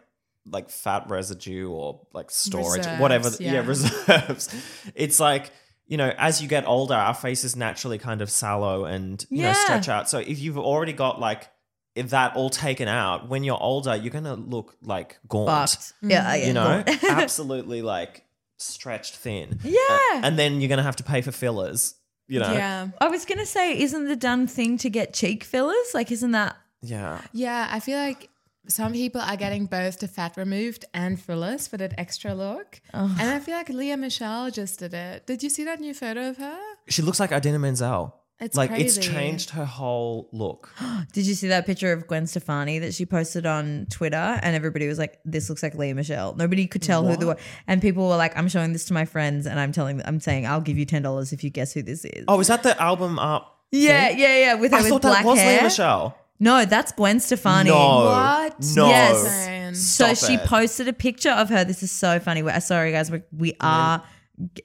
[0.50, 3.54] like fat residue or like storage Reserves, whatever yeah.
[3.54, 3.66] yeah.
[3.66, 4.54] reserves
[4.96, 5.52] it's like
[5.88, 9.54] you know as you get older our faces naturally kind of sallow and you know
[9.54, 11.50] stretch out so if you've already got like
[11.96, 15.94] that all taken out when you're older you're gonna look like gaunt Fucked.
[16.02, 16.48] Yeah, yeah.
[16.48, 18.24] you know absolutely like
[18.58, 19.80] stretched thin Yeah.
[19.90, 21.96] Uh, and then you're gonna have to pay for fillers
[22.28, 22.88] you know Yeah.
[23.00, 25.94] I was gonna say, isn't the done thing to get cheek fillers?
[25.94, 26.56] Like, isn't that?
[26.82, 28.30] yeah Yeah, I feel like
[28.68, 32.82] some people are getting both the fat removed and fillers for that extra look.
[32.94, 33.16] Oh.
[33.20, 35.26] And I feel like Lea Michele just did it.
[35.26, 36.58] Did you see that new photo of her?
[36.88, 38.16] She looks like Idina Menzel.
[38.38, 40.74] It's like it's changed her whole look.
[41.14, 44.18] Did you see that picture of Gwen Stefani that she posted on Twitter?
[44.18, 47.38] And everybody was like, "This looks like Lea Michele." Nobody could tell who the were,
[47.66, 50.46] and people were like, "I'm showing this to my friends, and I'm telling, I'm saying,
[50.46, 52.80] I'll give you ten dollars if you guess who this is." Oh, is that the
[52.82, 53.62] album up?
[53.72, 54.20] yeah, thing?
[54.20, 54.54] yeah, yeah.
[54.56, 55.60] With her I with thought black that was hair.
[55.60, 56.18] Lea Michele.
[56.40, 57.70] No, that's Gwen Stefani.
[57.70, 58.56] No, What?
[58.76, 58.88] no.
[58.90, 59.24] Yes.
[59.24, 59.76] Man.
[59.76, 60.46] So Stop she it.
[60.46, 61.64] posted a picture of her.
[61.64, 62.44] This is so funny.
[62.44, 63.10] We're, sorry, guys.
[63.10, 64.04] We, we are.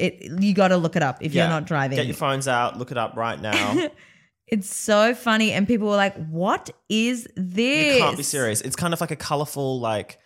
[0.01, 1.43] It, you got to look it up if Yeah.
[1.45, 1.97] you're not driving.
[1.97, 2.77] Get your phones out.
[2.77, 3.89] Look it up right now.
[4.49, 8.61] it's so funny, and people were like, "What is this?" you can't be serious.
[8.63, 10.19] It's kind of like a colorful, like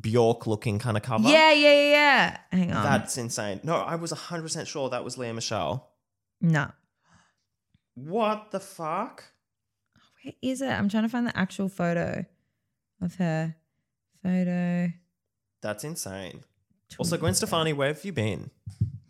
[0.00, 1.28] Bjork looking kind of cover.
[1.28, 2.38] Yeah, yeah, yeah, yeah.
[2.52, 2.84] Hang on.
[2.84, 3.58] That's insane.
[3.64, 5.90] No, I was 100% sure that was Lea Michele.
[6.40, 6.70] no.
[7.96, 9.24] What the fuck?
[10.24, 10.68] Where is it?
[10.68, 12.24] I'm trying to find the actual photo
[13.00, 13.54] of her.
[14.22, 14.90] Photo.
[15.60, 16.42] That's insane.
[16.98, 18.50] Also, Gwen Stefani, where have you been?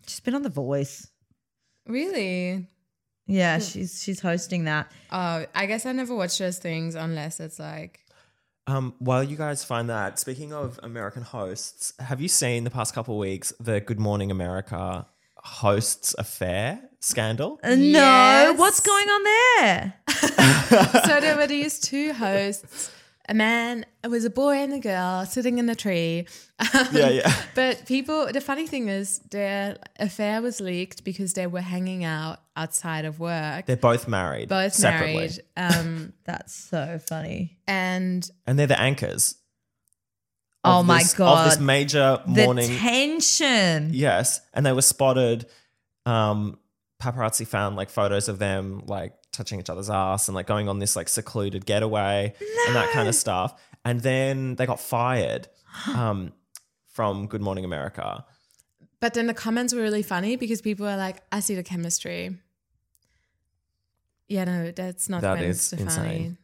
[0.07, 1.09] She's been on The Voice.
[1.87, 2.69] Really?
[3.27, 4.91] Yeah, she's she's hosting that.
[5.11, 8.01] Oh, I guess I never watch those things unless it's like
[8.67, 12.95] Um, while you guys find that, speaking of American hosts, have you seen the past
[12.95, 15.07] couple of weeks the Good Morning America
[15.45, 17.61] hosts affair scandal?
[17.63, 18.59] Uh, No, Yes.
[18.59, 19.95] what's going on there?
[21.07, 22.91] so there were these two hosts.
[23.27, 26.27] A man, it was a boy and a girl sitting in a tree.
[26.59, 27.35] Um, Yeah, yeah.
[27.55, 32.41] But people, the funny thing is, their affair was leaked because they were hanging out
[32.55, 37.57] outside of work, They're both married, both separately, married, um, That's so funny.
[37.67, 39.37] and and they're the anchors.
[40.65, 41.45] Oh of my this- God.
[41.47, 43.91] Of this major The morning, tension.
[43.93, 45.47] yes, and they were spotted.
[46.07, 46.59] Um,
[47.03, 50.79] paparazzi found like photos of them like touching each other's ass and like going on
[50.79, 52.33] this like secluded getaway
[52.67, 53.61] and that kind of stuff.
[53.85, 55.49] And then they got fired
[55.95, 56.33] um,
[56.89, 58.25] from Good Morning America.
[59.01, 62.37] but then the comments were really funny because people were like, "I see the chemistry."
[64.29, 65.85] Yeah, no, that's not That Gwen is Stefani.
[65.87, 66.39] insane.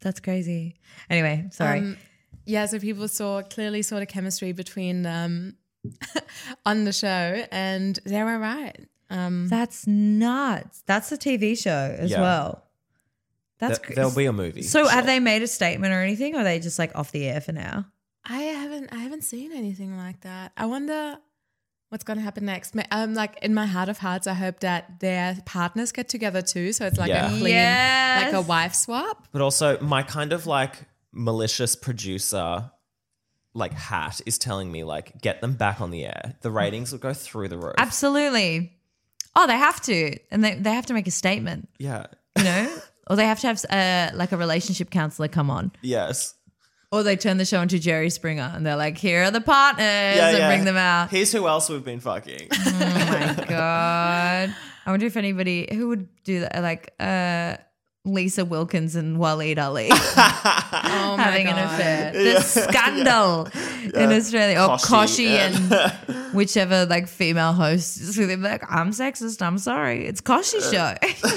[0.00, 0.76] That's crazy.
[1.10, 1.80] Anyway, sorry.
[1.80, 1.96] Um,
[2.46, 5.56] yeah, so people saw clearly saw the chemistry between them
[6.66, 8.76] on the show, and they were right.
[9.10, 10.82] Um, That's nuts.
[10.86, 12.20] That's a TV show as Yeah.
[12.20, 12.62] well.
[13.58, 13.94] That's Th- crazy.
[13.96, 14.62] there'll be a movie.
[14.62, 14.90] So sure.
[14.90, 17.40] have they made a statement or anything, or are they just like off the air
[17.40, 17.86] for now?
[18.24, 20.52] I haven't I haven't seen anything like that.
[20.56, 21.16] I wonder
[21.88, 22.74] what's going to happen next.
[22.74, 26.42] Ma- Um, like in my heart of hearts, I hope that their partners get together
[26.42, 27.26] too, so it's like Yeah.
[27.26, 28.24] a clean, Yes.
[28.24, 29.28] like a wife swap.
[29.30, 30.74] But also, my kind of like
[31.16, 32.70] malicious producer
[33.54, 36.34] like hat is telling me like get them back on the air.
[36.42, 37.74] The ratings will go through the roof.
[37.78, 38.72] Absolutely.
[39.34, 42.06] Oh, they have to, and they they have to make a statement, Yeah.
[42.36, 46.34] you know, or they have to have uh, like a relationship counselor come on, Yes.
[46.92, 49.84] or they turn the show into Jerry Springer, and they're like, "Here are the partners,"
[49.86, 51.10] and bring them out.
[51.10, 52.48] Here's who else we've been fucking.
[52.56, 54.54] Oh my god!
[54.86, 57.56] I wonder if anybody who would do that, like uh,
[58.06, 62.12] Lisa Wilkins and Waleed Aly Oh my having an affair.
[62.12, 63.48] The scandal
[63.94, 65.96] in Australia, or Kochie, Kochie yeah.
[66.06, 68.42] and whichever like female host is with him.
[68.42, 69.42] Like, I'm sexist.
[69.42, 70.06] I'm sorry.
[70.06, 70.94] It's Kochie's show.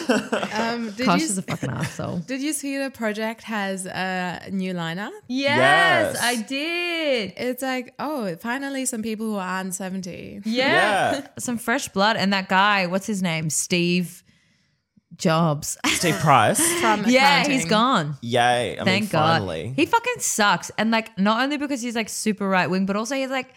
[0.51, 2.19] Um, did Kosh you is a fucking asshole.
[2.19, 5.11] did you see the project has a new lineup?
[5.27, 6.21] Yes, Yes.
[6.21, 7.33] I did.
[7.37, 10.41] It's like oh, finally some people who aren't seventy.
[10.45, 11.11] Yeah.
[11.13, 11.27] Yeah.
[11.37, 12.17] some fresh blood.
[12.17, 13.49] And that guy, what's his name?
[13.49, 14.23] Steve
[15.15, 15.77] jobs.
[15.85, 16.59] Steve Price.
[16.81, 17.51] From yeah, accounting.
[17.51, 18.17] he's gone.
[18.21, 18.79] Yay.
[18.79, 19.39] I Thank mean, God.
[19.39, 19.73] finally.
[19.75, 20.71] He fucking sucks.
[20.77, 23.53] And like not only because he's like super right wing, but also he's like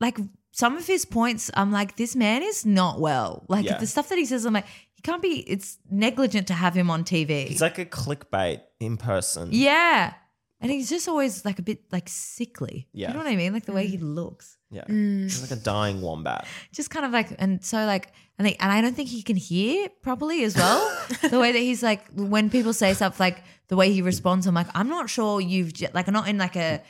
[0.00, 0.18] like
[0.52, 3.44] some of his points, I'm like, this man is not well.
[3.48, 3.78] Like Yeah.
[3.78, 6.90] the stuff that he says, I'm like, he can't be it's negligent to have him
[6.90, 7.46] on TV.
[7.46, 9.50] He's like a clickbait in person.
[9.52, 10.14] yeah.
[10.60, 12.86] And he's just always like a bit like sickly.
[12.92, 13.08] Yeah.
[13.08, 13.52] You know what I mean?
[13.52, 14.58] Like the way he looks.
[14.70, 14.84] Yeah.
[14.84, 15.22] Mm.
[15.24, 16.46] He's like a dying wombat.
[16.72, 19.36] just kind of like and so like and they, and I don't think he can
[19.36, 20.80] hear properly as well.
[21.30, 24.54] the way that he's like when people say stuff like the way he responds, I'm
[24.54, 26.82] like I'm not sure you've j- like not in like a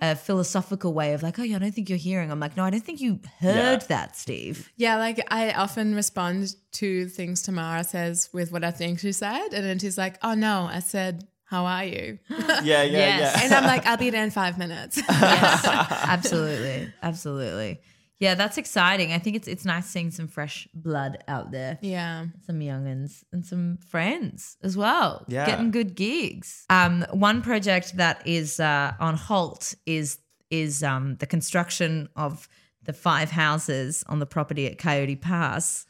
[0.00, 2.30] a philosophical way of like oh yeah I don't think you're hearing.
[2.30, 3.86] I'm like no I don't think you heard Yeah.
[3.88, 4.70] that Steve.
[4.76, 9.48] Yeah, like I often respond to things Tamara says with what I think she said,
[9.54, 13.20] and then she's like, "Oh no, I said, how are you?" Yeah, yeah, Yes.
[13.36, 13.44] yeah.
[13.44, 17.80] And I'm like, "I'll be there in five minutes." Yes, absolutely, absolutely.
[18.20, 19.12] Yeah, that's exciting.
[19.12, 21.78] I think it's it's nice seeing some fresh blood out there.
[21.82, 25.24] yeah, some youngins and some friends as well.
[25.28, 25.46] Yeah.
[25.46, 26.64] Getting good gigs.
[26.68, 30.18] Um, one project that is uh, on halt is
[30.50, 32.48] is um, the construction of
[32.82, 35.86] the five houses on the property at Coyote Pass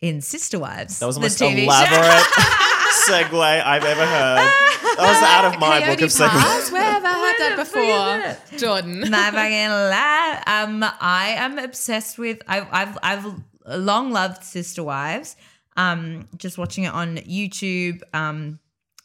[0.00, 0.98] in Sister Wives.
[1.00, 2.24] That was the the most TV elaborate
[3.08, 4.38] segue I've ever heard.
[4.38, 6.28] That was out of my book Coyote of segues.
[6.28, 6.72] Pass?
[6.72, 8.58] Where have I heard that Where the fuck before?
[8.58, 9.00] Jordan.
[9.10, 10.42] Not fucking lie.
[10.46, 12.40] Um, I am obsessed with.
[12.48, 13.26] I've I've I've
[13.66, 15.36] long loved Sister Wives.
[15.76, 18.00] Um, just watching it on YouTube.
[18.14, 18.58] Um,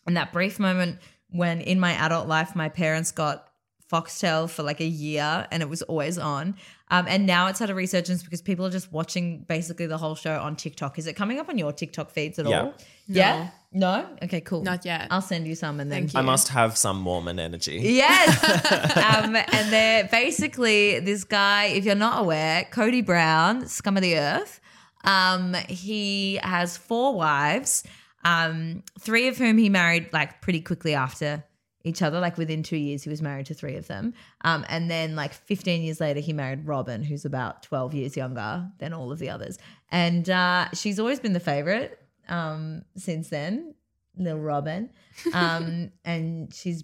[0.07, 3.47] and that brief moment when in my adult life my parents got
[3.91, 6.55] Foxtel for like a year and it was always on.
[6.91, 10.13] Um, and now it's had a resurgence because people are just watching basically the whole
[10.13, 10.99] show on TikTok.
[10.99, 12.61] Is it coming up on your TikTok feeds at Yeah.
[12.63, 12.73] all?
[13.07, 13.49] Yeah.
[13.71, 14.05] No.
[14.21, 14.41] Okay.
[14.41, 14.63] Cool.
[14.63, 15.07] Not yet.
[15.09, 17.79] I'll send you some and then Thank I must have some Mormon energy.
[17.81, 18.43] Yes.
[19.23, 24.17] um, and they're basically this guy, if you're not aware, Kody Brown, scum of the
[24.17, 24.59] earth.
[25.05, 27.83] Um, he has four wives,
[28.25, 31.43] um, three of whom he married like pretty quickly after
[31.83, 32.19] each other.
[32.19, 34.13] Like within two years, he was married to three of them.
[34.43, 38.69] Um, and then like 15 years later, he married Robyn, who's about 12 years younger
[38.79, 39.57] than all of the others.
[39.91, 43.75] And uh, she's always been the favorite um, since then,
[44.17, 44.89] little Robyn.
[45.33, 46.83] Um, and she's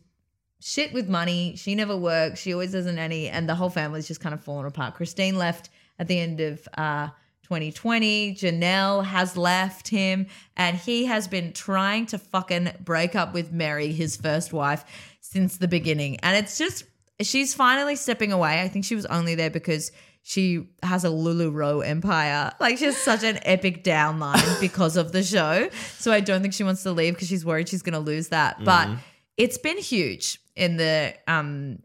[0.59, 1.55] shit with money.
[1.55, 2.39] She never works.
[2.39, 3.29] She always doesn't any.
[3.29, 4.95] and the whole family's just kind of fallen apart.
[4.95, 7.09] Christine left at the end of uh,
[7.47, 8.35] 2020.
[8.35, 13.91] Janelle has left him, and he has been trying to fucking break up with Meri,
[13.93, 14.83] his first wife,
[15.21, 16.17] since the beginning.
[16.17, 16.83] And it's just
[17.21, 18.61] she's finally stepping away.
[18.61, 19.91] I think she was only there because
[20.23, 22.51] she has a Lululemon empire.
[22.59, 25.69] Like she has such an epic downline because of the show.
[25.97, 28.27] So I don't think she wants to leave because she's worried she's going to lose
[28.29, 28.63] that.
[28.63, 28.89] But
[29.37, 31.79] it's been huge in the um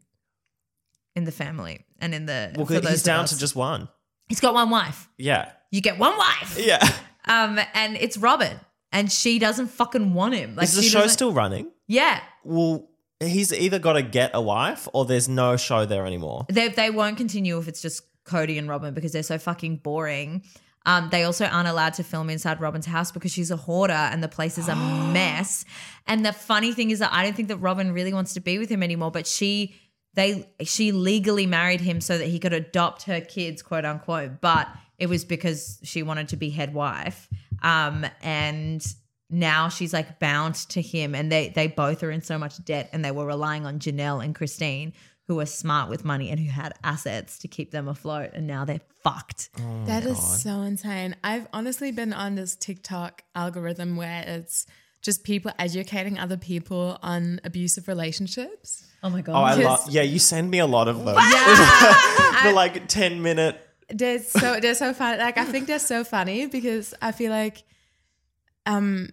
[1.15, 3.31] in the family and in the Well, for he's down us.
[3.33, 3.89] to just one.
[4.29, 5.09] He's got one wife.
[5.19, 5.51] Yeah.
[5.71, 6.59] You get one wife.
[6.59, 6.87] Yeah.
[7.27, 8.59] Um and it's Robyn
[8.91, 10.55] and she doesn't fucking want him.
[10.57, 11.71] Like Is the she show doesn't- still running?
[11.87, 12.21] Yeah.
[12.45, 12.89] Well,
[13.21, 16.47] he's either got to get a wife or there's no show there anymore.
[16.49, 20.43] They they won't continue if it's just Kody and Robyn because they're so fucking boring.
[20.85, 24.21] Um, they also aren't allowed to film inside Robyn's house because she's a hoarder and
[24.21, 24.75] the place is a
[25.13, 25.65] mess.
[26.09, 28.59] And the funny thing is that I don't think that Robyn really wants to be
[28.59, 29.77] with him anymore, but she
[30.15, 34.41] they she legally married him so that he could adopt her kids, quote unquote.
[34.41, 37.29] But it was because she wanted to be head wife.
[37.63, 38.85] Um, and
[39.31, 42.91] now she's like bound to him and they they both are in so much debt
[42.93, 44.93] and they were relying on Janelle and Christine
[45.27, 48.65] who were smart with money and who had assets to keep them afloat and now
[48.65, 49.51] they're fucked.
[49.87, 51.17] That is so insane.
[51.25, 54.67] I've honestly been on this TikTok algorithm where it's
[55.01, 58.87] just people educating other people on abusive relationships.
[59.03, 59.33] Oh my god!
[59.33, 59.45] Oh, god.
[59.45, 59.95] I Because- love.
[59.95, 61.15] Yeah, you send me a lot of them.
[62.45, 63.61] the like ten minute.
[63.89, 65.19] They're so they're so funny.
[65.19, 67.65] Like I think they're so funny because I feel like
[68.65, 69.11] um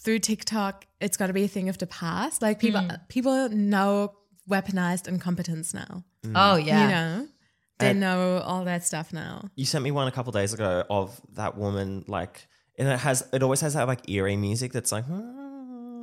[0.00, 2.42] through TikTok it's got to be a thing of the past.
[2.42, 3.08] Like people mm.
[3.08, 4.14] people know
[4.48, 6.04] weaponized incompetence now.
[6.24, 6.32] Mm.
[6.34, 6.82] oh yeah.
[6.82, 7.28] You know,
[7.78, 9.50] they And- know all that stuff now.
[9.54, 13.28] You sent me one a couple days ago of that woman like, and it has
[13.32, 15.04] it always has that like eerie music that's like.
[15.04, 15.45] Hmm.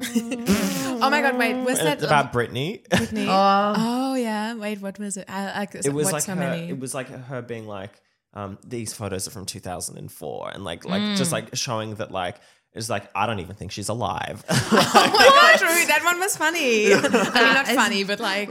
[0.05, 1.37] Oh my god!
[1.37, 2.87] Wait, was and that it's about Britney.
[2.87, 3.27] Britney?
[3.27, 3.73] Oh.
[3.75, 4.55] Oh yeah.
[4.55, 5.29] Wait, what was it?
[5.29, 6.69] I like it was like so her, many.
[6.69, 7.91] it was like her being like
[8.33, 12.37] um these photos are from 2004 and like like just like showing that like
[12.73, 14.43] it's like I don't even think she's alive.
[14.49, 15.85] Oh my god, true.
[15.87, 16.93] That one was funny.
[16.93, 18.49] I mean, not funny, but like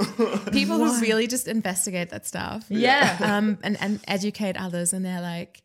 [0.53, 2.65] people who really just investigate that stuff.
[2.69, 3.17] Yeah.
[3.21, 4.93] Um, and, and educate others.
[4.93, 5.62] And they're like,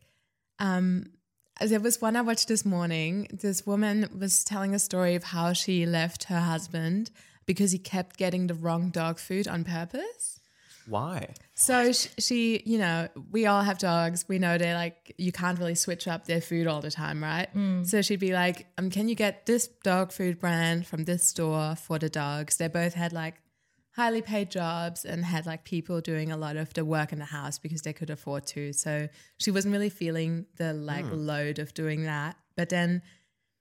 [0.58, 1.10] um,
[1.60, 3.28] there was one I watched this morning.
[3.32, 7.10] This woman was telling a story of how she left her husband
[7.46, 10.40] because he kept getting the wrong dog food on purpose.
[10.86, 11.34] Why?
[11.54, 14.24] So she, she, you know, we all have dogs.
[14.26, 17.48] We know they're like, you can't really switch up their food all the time, right?
[17.84, 21.74] So she'd be like, um, can you get this dog food brand from this store
[21.76, 22.56] for the dogs?
[22.56, 23.34] They both had like
[23.98, 27.24] highly paid jobs and had like people doing a lot of the work in the
[27.24, 28.72] house because they could afford to.
[28.72, 29.08] So
[29.38, 31.26] she wasn't really feeling the like hmm.
[31.26, 32.36] load of doing that.
[32.56, 33.02] But then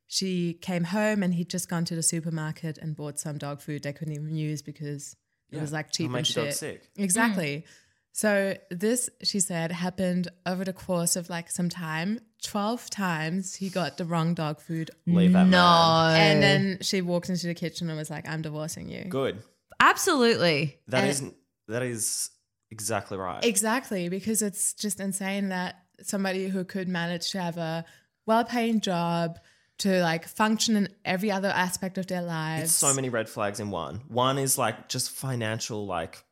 [0.05, 3.81] she came home and he'd just gone to the supermarket and bought some dog food
[3.81, 5.15] they couldn't even use because
[5.51, 6.59] it was like cheap and make your dog shit.
[6.59, 6.89] sick.
[6.97, 7.65] Exactly.
[8.11, 12.19] So this, she said, happened over the course of like some time.
[12.43, 15.57] Twelve times he got the wrong dog food, Leave that no.
[15.57, 16.21] man.
[16.21, 19.41] and then she walked into the kitchen and was like, "I'm divorcing you." Good.
[19.79, 20.79] Absolutely.
[20.87, 21.23] That is
[21.67, 22.29] that is
[22.71, 23.43] exactly right.
[23.43, 27.85] Exactly, because it's just insane that somebody who could manage to have a
[28.25, 29.39] well-paying job
[29.79, 32.63] to like function in every other aspect of their lives.
[32.65, 34.01] It's so many red flags in one.
[34.07, 36.23] One is like just financial, like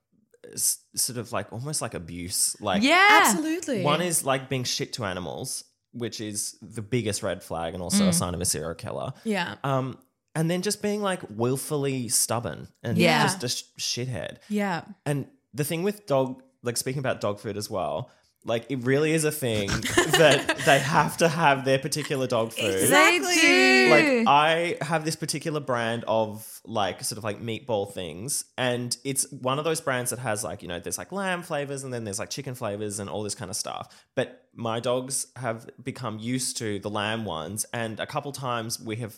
[0.51, 2.55] s- sort of like almost like abuse.
[2.59, 3.21] Like Yeah.
[3.25, 3.83] Absolutely.
[3.83, 8.07] One is like being shit to animals, which is the biggest red flag and also
[8.07, 9.13] a sign of a serial killer.
[9.23, 9.99] yeah, Um,
[10.35, 13.23] and then just being like willfully stubborn and Yeah.
[13.23, 14.37] just a sh- shithead.
[14.49, 14.81] yeah.
[15.05, 18.09] And the thing with dog, like speaking about dog food as well,
[18.47, 19.67] like it really is a thing
[20.19, 22.75] that they have to have their particular dog food.
[22.75, 23.35] Exactly.
[23.35, 23.87] do.
[23.89, 29.31] Like I have this particular brand of like sort of like meatball things, and it's
[29.31, 32.03] one of those brands that has like you know there's like lamb flavors and then
[32.03, 34.05] there's like chicken flavors and all this kind of stuff.
[34.15, 38.97] But my dogs have become used to the lamb ones, and a couple times we
[38.97, 39.17] have.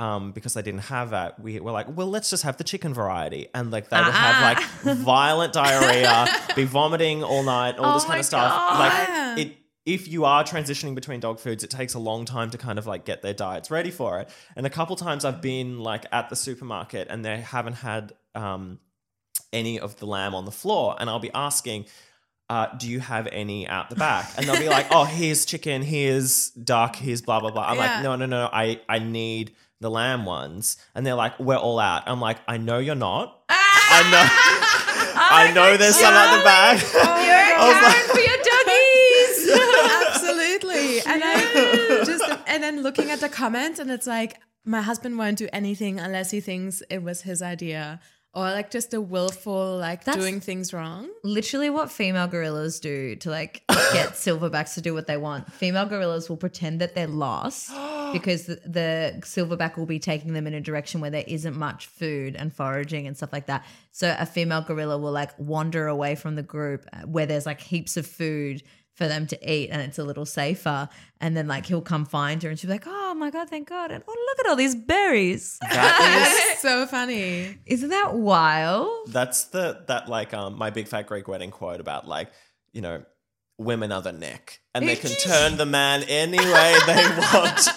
[0.00, 2.94] Um, because they didn't have that, we were like, well, let's just have the chicken
[2.94, 8.04] variety, and like they would have like violent diarrhea, be vomiting all night, all this
[8.04, 8.50] Oh kind of stuff.
[8.50, 8.78] God.
[9.36, 12.56] Like it, if you are transitioning between dog foods, it takes a long time to
[12.56, 14.30] kind of like get their diets ready for it.
[14.56, 18.78] And a couple times I've been like at the supermarket and they haven't had um,
[19.52, 21.84] any of the lamb on the floor, and I'll be asking.
[22.48, 24.28] Uh, do you have any out the back?
[24.36, 27.94] And they'll be like, "Oh, here's chicken, here's duck, here's blah blah blah." I'm Yeah.
[27.94, 31.78] like, "No, no, no, I I need the lamb ones." And they're like, "We're all
[31.78, 33.42] out." I'm like, "I know you're not.
[33.48, 33.70] Ah!
[33.92, 34.26] I know,
[35.20, 39.50] I know oh there's some at the back." You're a Karen for your doggies.
[40.08, 41.00] Absolutely.
[41.00, 45.38] And I just and then looking at the comments and it's like my husband won't
[45.38, 48.00] do anything unless he thinks it was his idea.
[48.32, 51.08] Or like just a willful like That's- doing things wrong.
[51.24, 55.52] Literally, what female gorillas do to like get silverbacks to do what they want.
[55.52, 57.70] Female gorillas will pretend that they're lost
[58.12, 61.86] because the, the silverback will be taking them in a direction where there isn't much
[61.86, 63.64] food and foraging and stuff like that.
[63.92, 67.60] So a female gorilla will like wander away from the group uh, where there's like
[67.60, 68.62] heaps of food
[68.94, 70.88] for them to eat and it's a little safer.
[71.20, 73.68] And then like he'll come find her and she'll be like, "Oh my god, thank
[73.68, 75.58] God!" And oh look at all these berries.
[75.62, 77.58] That so funny.
[77.64, 78.90] Isn't that wild?
[79.08, 82.30] that's the that like um my big fat Greek wedding quote about like
[82.72, 83.02] you know
[83.60, 87.68] women are the neck and they can turn the man any way they want.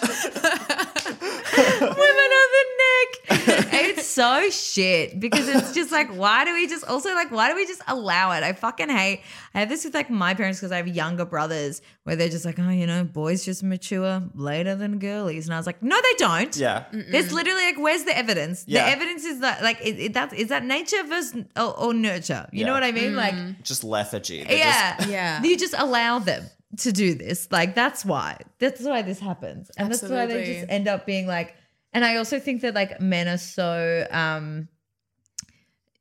[1.80, 3.08] women on the neck.
[3.28, 7.56] it's so shit because it's just like, why do we just also like, why do
[7.56, 8.42] we just allow it?
[8.42, 9.22] I fucking hate.
[9.54, 12.44] I have this with like my parents because I have younger brothers where they're just
[12.44, 15.96] like, oh, you know, boys just mature later than girlies, and I was like, no,
[16.00, 16.56] they don't.
[16.56, 16.84] yeah.
[16.92, 18.64] There's literally like, where's the evidence?
[18.66, 18.84] Yeah.
[18.84, 22.48] The evidence is that like, is, is that is that nature versus or, or nurture?
[22.52, 23.16] You know what I mean?
[23.16, 23.62] Like, mm.
[23.62, 24.44] Just lethargy.
[24.44, 25.42] They're yeah, just- Yeah.
[25.42, 26.44] You just allow them
[26.78, 27.48] to do this.
[27.50, 28.38] Like that's why.
[28.58, 31.56] That's why this happens, and that's why they just end up being like.
[31.94, 34.68] And I also think that like men are so um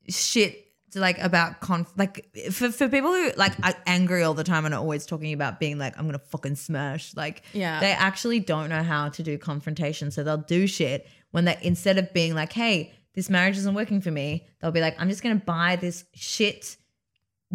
[0.09, 0.59] shit
[0.95, 4.75] like about conf like for, for people who like are angry all the time and
[4.75, 7.79] are always talking about being like I'm gonna fucking smash like Yeah.
[7.79, 11.97] they actually don't know how to do confrontation so they'll do shit when they instead
[11.97, 15.23] of being like hey this marriage isn't working for me they'll be like I'm just
[15.23, 16.77] gonna buy this shit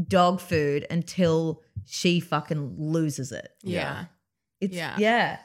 [0.09, 4.07] dog food until she fucking loses it Yeah.
[4.61, 4.97] it's Yeah.
[4.99, 5.39] yeah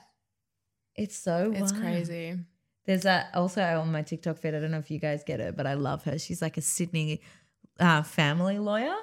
[0.96, 1.84] it's so It's wild.
[1.84, 2.40] crazy.
[2.86, 4.54] There's that also on my TikTok feed.
[4.56, 6.20] I don't know if you guys get it, but I love her.
[6.20, 7.22] She's like a Sydney
[7.80, 8.96] uh, family lawyer.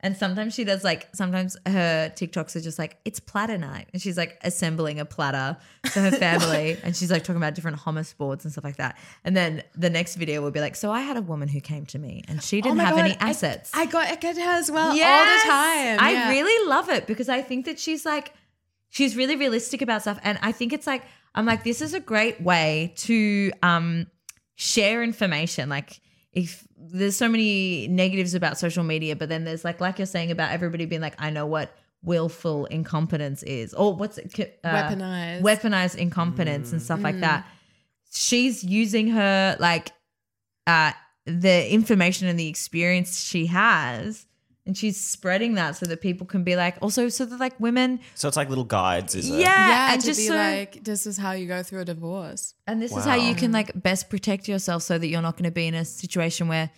[0.00, 3.88] And sometimes she does like, sometimes her TikToks are just like, it's platter night.
[3.92, 5.56] And she's like assembling a platter
[5.90, 6.76] for her family.
[6.84, 8.98] and she's like talking about different hummus boards and stuff like that.
[9.24, 11.86] And then the next video will be like, so I had a woman who came
[11.86, 13.70] to me and she didn't Oh have God, any I- assets.
[13.74, 15.08] I, got I get her as well Yes!
[15.08, 15.98] all the time.
[16.06, 16.28] I Yeah.
[16.30, 18.34] really love it because I think that she's like,
[18.88, 20.18] she's really realistic about stuff.
[20.22, 21.02] And I think it's like,
[21.34, 24.06] I'm like, this is a great way to um,
[24.54, 25.68] share information.
[25.68, 26.00] Like,
[26.32, 30.30] if there's so many negatives about social media, but then there's like, like you're saying
[30.30, 34.58] about everybody being like, I know what willful incompetence is, or what's it?
[34.62, 35.42] Uh, Weaponized.
[35.42, 37.46] weaponized incompetence and stuff like that.
[38.12, 39.92] She's using her like
[40.66, 40.92] uh
[41.24, 44.26] the information and the experience she has
[44.66, 48.00] And she's spreading that so that people can be like, also so that like women,
[48.16, 49.38] So it's like little guides, is it?
[49.38, 51.84] yeah, yeah, and to just be so, like, this is how you go through a
[51.84, 52.54] divorce.
[52.66, 55.44] and this is how you can like best protect yourself so that you're not going
[55.44, 56.70] to be in a situation where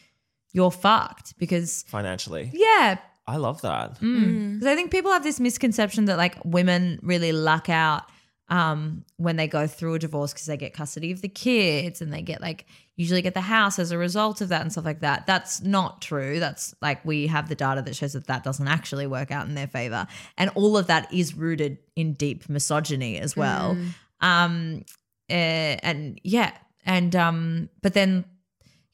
[0.53, 2.51] you're fucked because Financially.
[2.53, 3.95] yeah, I love that.
[4.01, 8.03] Because I think people have this misconception that like women really luck out
[8.51, 12.13] um, when they go through a divorce because they get custody of the kids and
[12.13, 12.65] they get like
[12.99, 15.25] usually get the house as a result of that and stuff like that.
[15.25, 16.41] That's not true.
[16.41, 19.55] That's like we have the data that shows that that doesn't actually work out in
[19.55, 23.79] their favor, and all of that is rooted in deep misogyny as well.
[24.21, 24.85] Um,
[25.31, 26.53] eh, and yeah,
[26.85, 28.25] and um, but then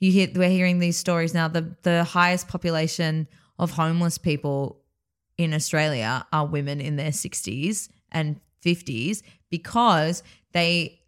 [0.00, 1.48] you hear we're hearing these stories now.
[1.48, 3.26] The the highest population
[3.58, 4.82] of homeless people
[5.38, 11.00] in Australia are women in their 60s and 50s because they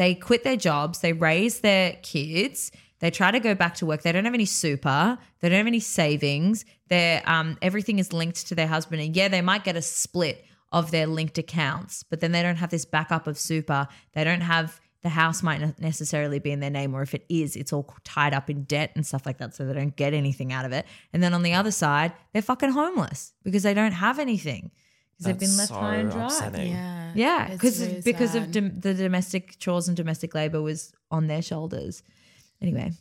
[0.00, 4.00] they quit their jobs, they raise their kids, they try to go back to work.
[4.00, 6.64] They don't have any super, they don't have any savings.
[6.88, 10.42] Their um everything is linked to their husband and yeah, they might get a split
[10.72, 13.88] of their linked accounts, but then they don't have this backup of super.
[14.14, 17.26] They don't have the house might not necessarily be in their name, or if it
[17.28, 20.14] is, it's all tied up in debt and stuff like that, so they don't get
[20.14, 20.86] anything out of it.
[21.12, 24.70] And then on the other side, they're fucking homeless because they don't have anything
[25.20, 26.24] because they've been That's left high and dry.
[26.26, 26.72] upsetting.
[26.72, 27.12] Yeah.
[27.14, 31.42] Yeah, because really because of dom- the domestic chores and domestic labor was on their
[31.42, 32.02] shoulders.
[32.62, 32.92] Anyway,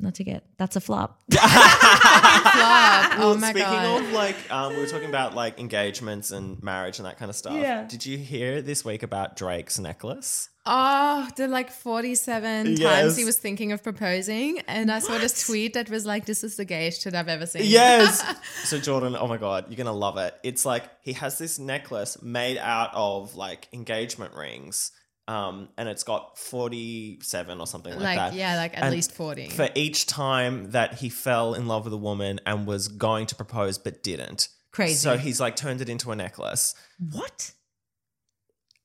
[0.00, 1.20] not to get that's a flop.
[1.32, 3.12] Flop.
[3.20, 4.02] Oh my Speaking god.
[4.04, 7.34] of like, um, we were talking about like engagements and marriage and that kind of
[7.36, 7.54] stuff.
[7.54, 7.84] Yeah.
[7.88, 10.48] Did you hear this week about Drake's necklace?
[10.64, 12.78] Oh, the like 47 Yes.
[12.80, 14.60] times he was thinking of proposing.
[14.68, 17.46] And I saw this tweet that was like, this is the gayest shit I've ever
[17.46, 17.62] seen.
[17.64, 18.22] Yes.
[18.64, 20.34] so Jordan, oh my god, you're gonna love it.
[20.44, 24.92] It's like he has this necklace made out of like engagement rings.
[25.28, 28.34] Um, and it's got 47 or something like, Like, that.
[28.34, 29.50] yeah, like at And least 40.
[29.50, 33.34] For each time that he fell in love with a woman and was going to
[33.34, 34.48] propose but didn't.
[34.72, 34.94] Crazy.
[34.94, 36.74] So he's like turned it into a necklace.
[36.98, 37.52] What?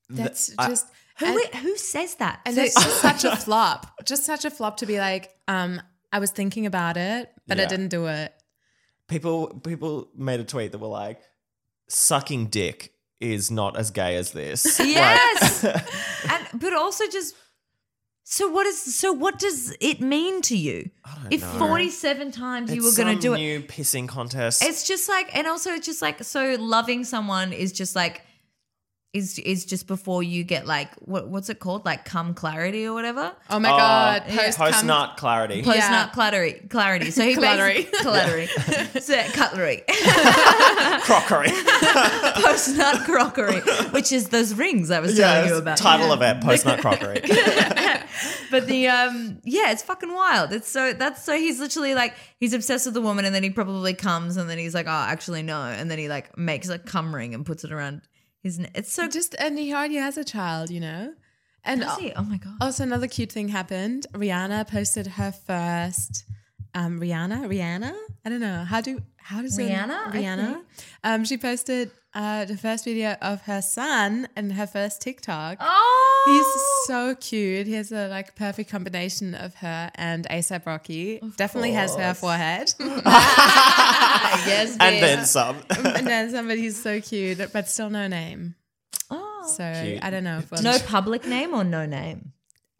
[0.09, 0.87] That's I- just.
[1.19, 2.41] Who and, who says that?
[2.45, 3.87] and So- it's just such a flop.
[4.03, 5.81] Just such a flop to be like, um,
[6.11, 8.33] I was thinking about it, but I didn't do it.
[9.07, 11.21] people people made a tweet that were like
[11.89, 12.92] sucking dick
[13.23, 15.63] is not as gay as this Yes.
[15.63, 17.35] Like- and but also just
[18.25, 20.89] so what is so what does it mean to you?
[21.23, 21.59] don't If know.
[21.59, 23.37] 47 times you were going to do it.
[23.37, 27.71] new pissing contest It's just like, and also it's just like, so loving someone is
[27.73, 28.21] just like,
[29.13, 31.85] is is just before you get like what what's it called?
[31.85, 33.31] Like cum clarity or whatever?
[33.49, 34.23] Oh my Oh, god.
[34.27, 34.37] yeah.
[34.45, 35.61] Post, post cum- nut clarity.
[35.63, 35.89] Post Yeah.
[35.91, 37.11] nut clarity clarity.
[37.11, 37.85] So he Cluttery.
[37.91, 38.47] basically cutlery
[39.01, 39.83] so cutlery.
[41.03, 41.49] Crockery.
[42.43, 43.59] Post nut crockery
[43.91, 45.77] which is those rings I was telling you about.
[45.77, 47.21] title of it post nut crockery.
[48.51, 50.53] But the um yeah it's fucking wild.
[50.53, 53.49] It's so that's so he's literally like he's obsessed with the woman and then he
[53.49, 55.61] probably comes and then he's like oh actually no.
[55.61, 58.01] And then he like makes a cum ring and puts it around
[58.43, 58.69] his it?
[58.75, 61.13] it's so Just, and he already has a child, you know?
[61.63, 62.11] And does he?
[62.13, 64.05] oh my god Also, another cute thing happened.
[64.13, 66.25] Rihanna posted her first.
[66.75, 67.93] Um, Rihanna, Rihanna.
[68.25, 70.61] I don't know how do how does Rihanna, I Rihanna.
[71.03, 75.57] Um, she posted uh the first video of her son and her first TikTok.
[75.61, 77.67] oh He's so cute.
[77.67, 81.19] He has a like perfect combination of her and ASAP Rocky.
[81.37, 82.73] Definitely has her forehead.
[82.79, 85.01] yes and bitch.
[85.01, 88.55] then some and then somebody's so cute, but still no name.
[89.11, 89.29] oh.
[89.57, 90.03] So Cute.
[90.03, 92.32] I don't know if we'll no public name or no name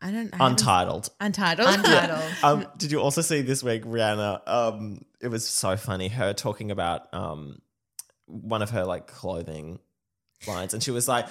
[0.03, 1.69] I don't I untitled untitled.
[1.69, 4.41] untitled um, did you also see this week Rihanna?
[4.45, 6.09] Um, it was so funny.
[6.09, 7.61] Her talking about um,
[8.25, 9.79] one of her like clothing
[10.45, 11.27] lines, and she was like,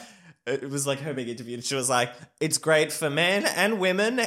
[0.47, 1.55] it was like her big interview.
[1.55, 4.23] And she was like, "It's great for men and women,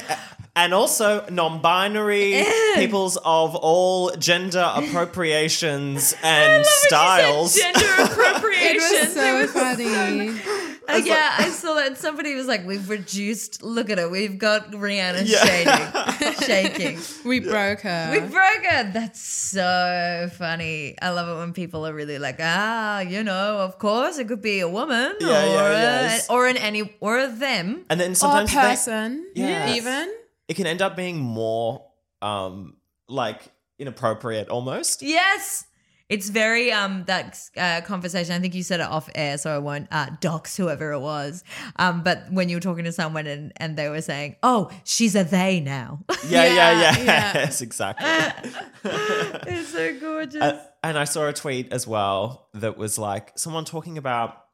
[0.54, 2.44] and also non-binary
[2.76, 9.16] peoples of all gender appropriations and styles." gender appropriations.
[9.16, 10.65] it appropriation was so funny.
[11.02, 11.98] Uh, yeah, I saw that.
[11.98, 13.62] Somebody was like, "We've reduced.
[13.62, 14.10] Look at it.
[14.10, 15.44] We've got Rihanna Yeah.
[15.44, 16.98] shading, shaking.
[17.24, 18.08] We broke her.
[18.12, 18.90] We broke her.
[18.92, 20.96] That's so funny.
[21.00, 24.42] I love it when people are really like, ah, you know, of course, it could
[24.42, 26.30] be a woman Yeah, or yeah, a, yes.
[26.30, 27.84] or an any or a them.
[27.90, 29.26] And then or a sometimes they- person.
[29.34, 29.76] Yes.
[29.76, 30.12] Even.
[30.48, 31.84] it can end up being more
[32.22, 32.76] um,
[33.08, 33.42] like
[33.78, 35.02] inappropriate almost.
[35.02, 35.65] Yes.
[36.08, 38.34] It's very um that uh, conversation.
[38.34, 41.42] I think you said it off air, so I won't uh, dox whoever it was.
[41.76, 45.16] Um, but when you were talking to someone and and they were saying, "Oh, she's
[45.16, 46.98] a they now," Yeah, yeah, Yeah, yeah.
[46.98, 47.32] yeah.
[47.34, 48.06] yes, exactly.
[48.84, 50.40] it's so gorgeous.
[50.40, 54.44] Uh, and I saw a tweet as well that was like someone talking about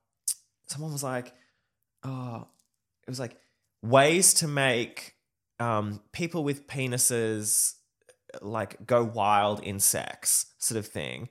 [0.69, 1.35] someone was like,
[2.03, 2.47] oh,
[3.07, 3.37] it was like
[3.83, 5.15] ways to make
[5.61, 7.75] um, people with penises
[8.41, 11.29] like go wild in sex, sort of thing.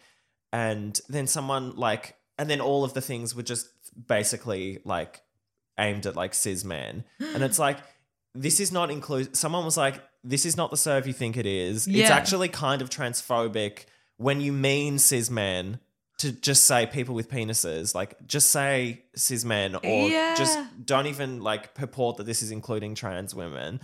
[0.51, 3.67] And then someone like, and then all of the things were just
[4.07, 5.21] basically like
[5.79, 7.77] aimed at like cis men, and it's like
[8.33, 9.35] this is not include.
[9.35, 11.87] Someone was like, this is not the serve you think it is.
[11.87, 13.85] It's actually kind of transphobic
[14.17, 15.79] when you mean cis men.
[16.19, 20.35] To just say people with penises, like just say cis men, or Yeah.
[20.37, 23.79] just don't even like purport that this is including trans women.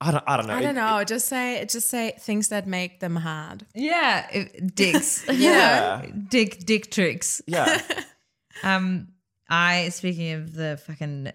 [0.00, 0.54] I don't, I don't know.
[0.54, 1.02] I don't know.
[1.04, 3.66] just say just say things that make them hard.
[3.74, 5.24] Yeah, it- dicks.
[5.32, 6.06] Yeah.
[6.28, 7.42] dick dick tricks.
[7.46, 7.80] yeah.
[8.64, 9.08] Um,
[9.48, 11.30] I speaking of the fucking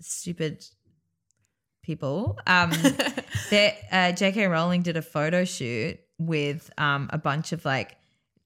[0.00, 0.64] stupid
[1.82, 2.70] people, um,
[3.50, 4.46] there, uh, J.K.
[4.46, 7.96] Rowling did a photo shoot with um a bunch of like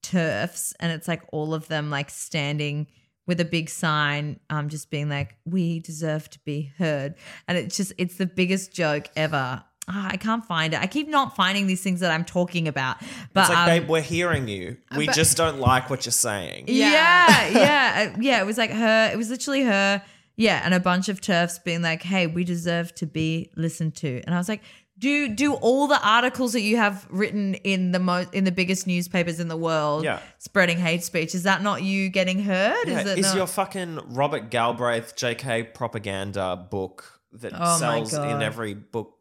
[0.01, 2.87] turfs, and it's like all of them like standing
[3.27, 7.13] with a big sign, um, just being like, "We deserve to be heard,"
[7.47, 9.63] and it's just it's the biggest joke ever.
[9.89, 10.81] Ah, I can't find it.
[10.81, 12.97] I keep not finding these things that I'm talking about.
[13.33, 14.75] But It's like, um, babe, we're hearing you.
[14.97, 16.65] We but- just don't like what you're saying.
[16.67, 16.89] Yeah.
[16.91, 18.41] yeah, yeah, uh, yeah.
[18.41, 19.09] It was like her.
[19.13, 20.01] It was literally her.
[20.35, 24.21] Yeah, and a bunch of turfs being like, "Hey, we deserve to be listened to."
[24.25, 24.61] And I was like,
[24.99, 28.87] "Do do all the articles that you have written in the most in the biggest
[28.87, 30.19] newspapers in the world, Yeah.
[30.39, 31.35] spreading hate speech?
[31.35, 32.87] Is that not you getting heard?
[32.87, 38.13] Yeah, is it is not- your fucking Robert Galbraith JK propaganda book that Oh sells
[38.13, 39.13] in every book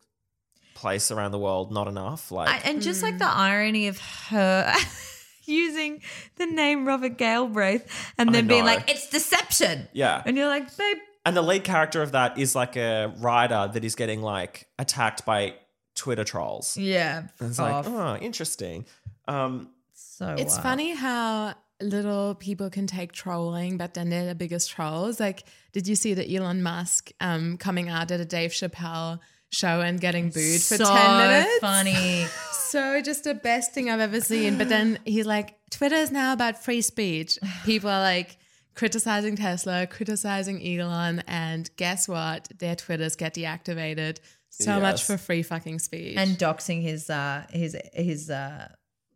[0.74, 2.30] place around the world not enough?
[2.30, 3.40] Like, I- and just like the hmm.
[3.40, 3.98] irony of
[4.28, 4.74] her
[5.44, 6.02] using
[6.36, 10.22] the name Robert Galbraith and then being like, "It's deception." yeah.
[10.24, 13.84] And you're like, "Babe, And the lead character of that is like a writer that
[13.84, 15.54] is getting like attacked by
[15.97, 16.76] Twitter trolls.
[16.76, 17.86] yeah." And it's off.
[17.88, 18.86] like, oh, interesting.
[19.26, 20.62] Um, so It's wild.
[20.62, 25.18] funny how little people can take trolling, but then they're the biggest trolls.
[25.20, 29.18] Like, did you see that Elon Musk um, coming out at a Dave Chappelle
[29.51, 31.59] show and getting booed for so 10 minutes?
[31.61, 32.26] funny.
[32.66, 34.59] So just the best thing I've ever seen.
[34.59, 37.38] But then he's like, Twitter is now about free speech.
[37.64, 38.36] People are like
[38.74, 42.49] criticizing Tesla, criticizing Elon, and guess what?
[42.59, 44.18] Their Twitters get deactivated.
[44.64, 46.16] So much for free fucking speech.
[46.16, 48.68] and doxing his uh his his uh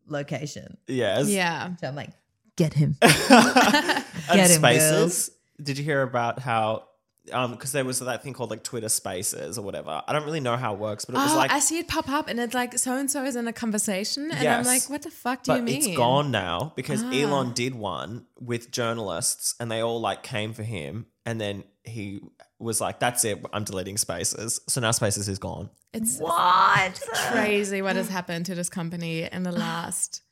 [0.07, 0.77] location.
[0.87, 1.29] yes.
[1.29, 1.75] yeah.
[1.77, 2.11] So I'm like,
[2.57, 2.97] get him.
[3.03, 5.31] and him, spaces.
[5.63, 6.85] Did you hear about how?
[7.33, 10.03] Um, because there was that thing called like Twitter Spaces or whatever.
[10.09, 11.87] I don't really know how it works, but it was oh, like, I see it
[11.87, 14.31] pop up and it's like so and so is in a conversation.
[14.33, 15.77] And I'm like, what the fuck do but you mean?
[15.77, 17.13] it's gone now because Ah.
[17.13, 22.21] Elon did one with journalists, and they all like came for him, and then he
[22.61, 25.71] was like, "That's it, I'm deleting Spaces." So now Spaces is gone.
[25.93, 27.01] It's what?
[27.33, 30.23] crazy what has happened to this company in the last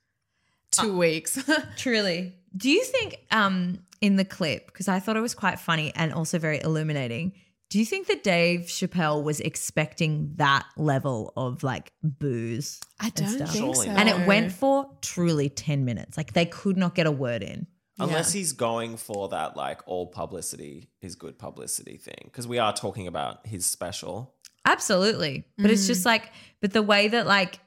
[0.71, 1.39] two weeks.
[1.77, 2.35] Truly.
[2.57, 6.13] Do you think um in the clip, because I thought it was quite funny and
[6.13, 7.33] also very illuminating,
[7.71, 12.81] do you think that Dave Chappelle was expecting that level of like booze?
[12.99, 13.51] I don't stuff?
[13.51, 13.83] think so.
[13.91, 16.17] And it went for truly 10 minutes.
[16.17, 17.67] Like they could not get a word in.
[17.99, 22.73] Unless he's going for that, like all publicity is good publicity thing, because we are
[22.73, 24.35] talking about his special.
[24.65, 25.45] Absolutely.
[25.57, 25.89] But it's Mm.
[25.89, 26.31] just like,
[26.61, 27.61] but the way that like,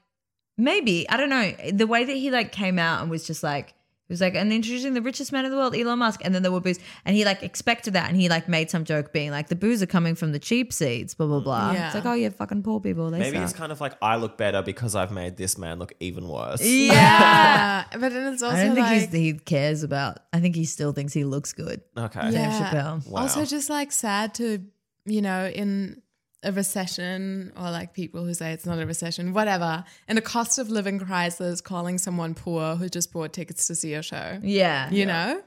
[0.56, 3.74] maybe, I don't know, the way that he like came out and was just like,
[4.08, 6.20] he was like, and introducing the richest man in the world, Elon Musk.
[6.24, 6.78] And then there were booze.
[7.04, 8.10] And he like expected that.
[8.10, 10.72] And he like made some joke being like, the booze are coming from the cheap
[10.72, 11.72] seats, blah, blah, blah.
[11.72, 11.86] Yeah.
[11.86, 13.10] It's like, oh, yeah, fucking poor people.
[13.10, 13.44] They Maybe suck.
[13.44, 16.62] it's kind of like I look better because I've made this man look even worse.
[16.62, 17.84] yeah.
[17.92, 20.64] but then it's also I don't think like, he's, he cares about, I think he
[20.64, 21.80] still thinks he looks good.
[21.96, 22.30] Okay.
[22.32, 22.70] yeah.
[22.70, 23.08] Chappelle.
[23.08, 23.22] Wow.
[23.22, 24.64] Also, just like sad to,
[25.06, 26.02] you know, in
[26.44, 30.58] a recession or like people who say it's not a recession, whatever, and a cost
[30.58, 34.38] of living crisis, calling someone poor who just bought tickets to see a show.
[34.42, 34.90] Yeah.
[34.90, 35.42] You know?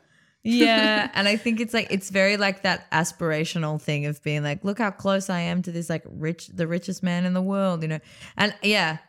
[0.47, 4.63] yeah and i think it's like it's very like that aspirational thing of being like
[4.63, 7.81] look how close i am to this like rich the richest man in the world
[7.81, 7.97] you know
[8.37, 8.99] and yeah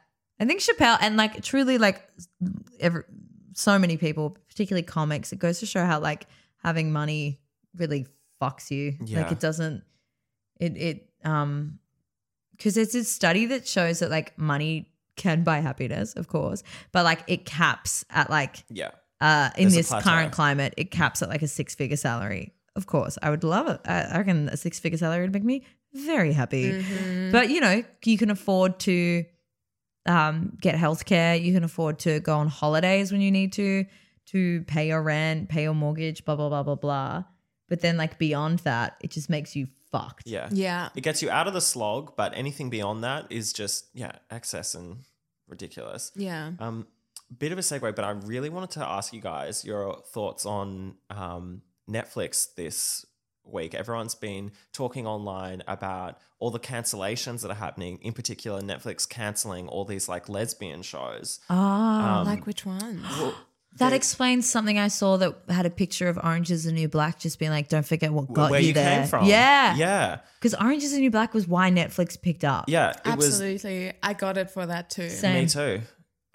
[0.40, 2.00] i think chappelle and like truly like
[2.80, 3.02] every,
[3.52, 6.26] so many people particularly comics it goes to show how like
[6.62, 7.38] having money
[7.76, 8.06] really
[8.40, 9.20] fucks you Yeah.
[9.24, 9.82] like it doesn't
[10.58, 11.78] it it um
[12.52, 16.62] because there's this study that shows that like money can buy happiness of course
[16.92, 18.90] but like it caps at like Yeah.
[19.20, 22.52] uh, in There's this current climate, it caps at like a six figure salary.
[22.74, 23.80] Of course, I would love it.
[23.86, 25.64] I, I reckon a six figure salary would make me
[25.94, 26.72] very happy.
[26.72, 27.32] Mm-hmm.
[27.32, 29.24] But you know, you can afford to
[30.04, 31.40] um, get healthcare.
[31.42, 33.86] You can afford to go on holidays when you need to,
[34.32, 37.24] to pay your rent, pay your mortgage, blah blah blah blah blah.
[37.70, 39.68] But then, like beyond that, it just makes you
[39.98, 40.26] fucked.
[40.26, 40.48] Yeah.
[40.52, 40.88] Yeah.
[40.94, 44.74] It gets you out of the slog, but anything beyond that is just, yeah, excess
[44.74, 45.04] and
[45.48, 46.12] ridiculous.
[46.16, 46.52] Yeah.
[46.58, 46.86] Um,
[47.38, 50.94] bit of a segue, but I really wanted to ask you guys your thoughts on
[51.10, 53.04] um, Netflix this
[53.44, 53.74] week.
[53.74, 59.68] Everyone's been talking online about all the cancellations that are happening, in particular, Netflix canceling
[59.68, 61.40] all these like lesbian shows.
[61.48, 63.02] Ah, Um, like which ones?
[63.18, 63.34] Well,
[63.78, 66.88] That They- explains something I saw that had a picture of Orange is the New
[66.88, 69.00] Black, just being like, don't forget what got where you, you there.
[69.00, 69.26] came from.
[69.26, 69.74] Yeah.
[69.76, 70.18] Yeah.
[70.40, 72.64] Because Orange is the New Black was why Netflix picked up.
[72.68, 72.90] Yeah.
[73.04, 73.92] It was Absolutely.
[74.02, 75.08] I got it for that too.
[75.10, 75.44] Same.
[75.44, 75.80] me too.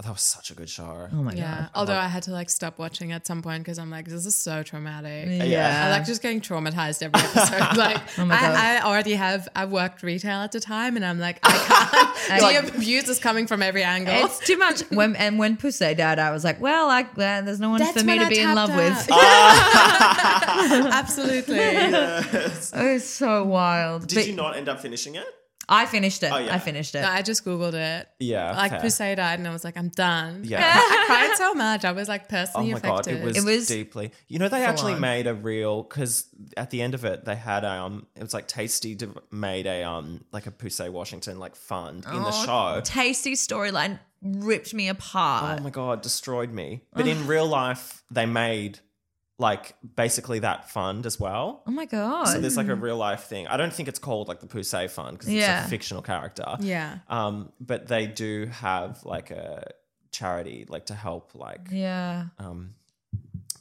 [0.01, 1.07] Oh, that was such a good show.
[1.13, 1.55] Oh my Yeah.
[1.59, 1.69] God.
[1.75, 4.35] Although I had to like stop watching at some point because I'm like, this is
[4.35, 5.27] so traumatic.
[5.47, 5.85] Yeah.
[5.85, 7.77] I like just getting traumatized every episode.
[7.77, 8.55] like, Oh my God.
[8.55, 12.41] I, I already have, I worked retail at the time and I'm like, I can't.
[12.71, 14.25] the abuse is coming from every angle.
[14.25, 14.81] It's too much.
[14.91, 17.99] When and when Poussey died, I was like, well, I, well there's no one That's
[18.01, 19.07] for me to I be in tapped love with.
[20.93, 21.59] Absolutely.
[21.59, 24.07] It was so wild.
[24.07, 25.25] Did But you not end up finishing it?
[25.71, 26.31] I finished it.
[26.31, 26.53] Oh, yeah.
[26.53, 27.01] I finished it.
[27.01, 28.07] No, I just Googled it.
[28.19, 28.51] Yeah.
[28.55, 28.81] Like fair.
[28.81, 30.41] Poussey died and I was like, I'm done.
[30.43, 30.59] Yeah.
[30.75, 31.85] I cried so much.
[31.85, 33.21] I was like Oh personally my god, affected.
[33.21, 34.11] it was, It was deeply.
[34.27, 34.99] You know, they actually on.
[35.01, 36.25] made a real because
[36.57, 38.97] at the end of it, they had um, it was like Taystee
[39.31, 42.81] made a um, like a Poussey Washington like fund in the Oh, show.
[42.81, 45.59] Taystee storyline ripped me apart.
[45.59, 46.81] Oh my god, destroyed me.
[46.93, 48.79] But in real life, they made
[49.41, 51.63] like basically that fund as well.
[51.67, 52.25] Oh my god.
[52.25, 53.47] So there's like a real life thing.
[53.47, 55.65] I don't think it's called like the Poussey Fund because it's Yeah.
[55.65, 56.45] a fictional character.
[56.59, 56.99] yeah.
[57.09, 59.71] Um, but they do have like a
[60.11, 62.25] charity like to help like yeah.
[62.37, 62.75] um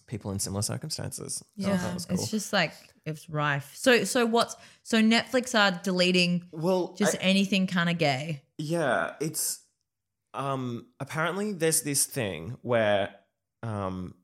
[0.06, 1.42] people in similar circumstances.
[1.56, 1.78] Yeah.
[1.78, 2.14] cool.
[2.14, 2.72] It's just like
[3.06, 3.72] it's rife.
[3.74, 8.42] So so what's so Netflix are deleting well, just I- anything kind of gay.
[8.58, 9.60] Yeah, it's
[10.34, 13.14] um apparently there's this thing where
[13.62, 14.14] um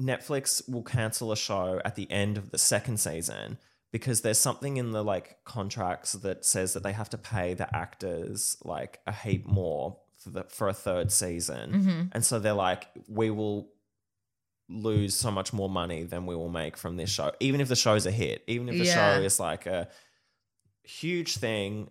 [0.00, 3.58] Netflix will cancel a show at the end of the second season
[3.90, 7.74] because there's something in the like contracts that says that they have to pay the
[7.74, 11.72] actors like a heap more for the for a third season.
[11.72, 12.00] Mm-hmm.
[12.12, 13.70] And so they're like we will
[14.68, 17.74] lose so much more money than we will make from this show even if the
[17.76, 19.14] show's a hit even if the Yeah.
[19.16, 19.88] show is like a
[20.82, 21.88] huge thing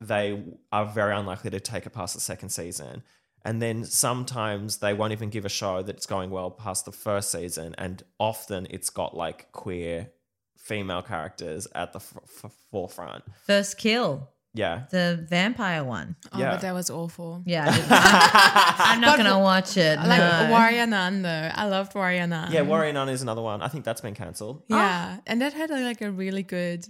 [0.00, 0.40] they
[0.70, 3.02] are very unlikely to take it past the second season
[3.44, 7.30] and then sometimes they won't even give a show that's going well past the first
[7.30, 10.10] season and often it's got like queer
[10.58, 16.16] female characters at the f- f- forefront First kill, yeah the vampire one.
[16.32, 16.50] Oh, Yeah.
[16.50, 17.42] but that was awful.
[17.46, 19.98] Yeah, I I'm not gonna watch it.
[19.98, 20.48] Like no.
[20.50, 21.50] Warrior Nun though.
[21.54, 22.52] I loved Warrior Nun.
[22.52, 25.18] yeah warrior nun is another one i think that's been cancelled Yeah.
[25.26, 26.84] And that had like a really good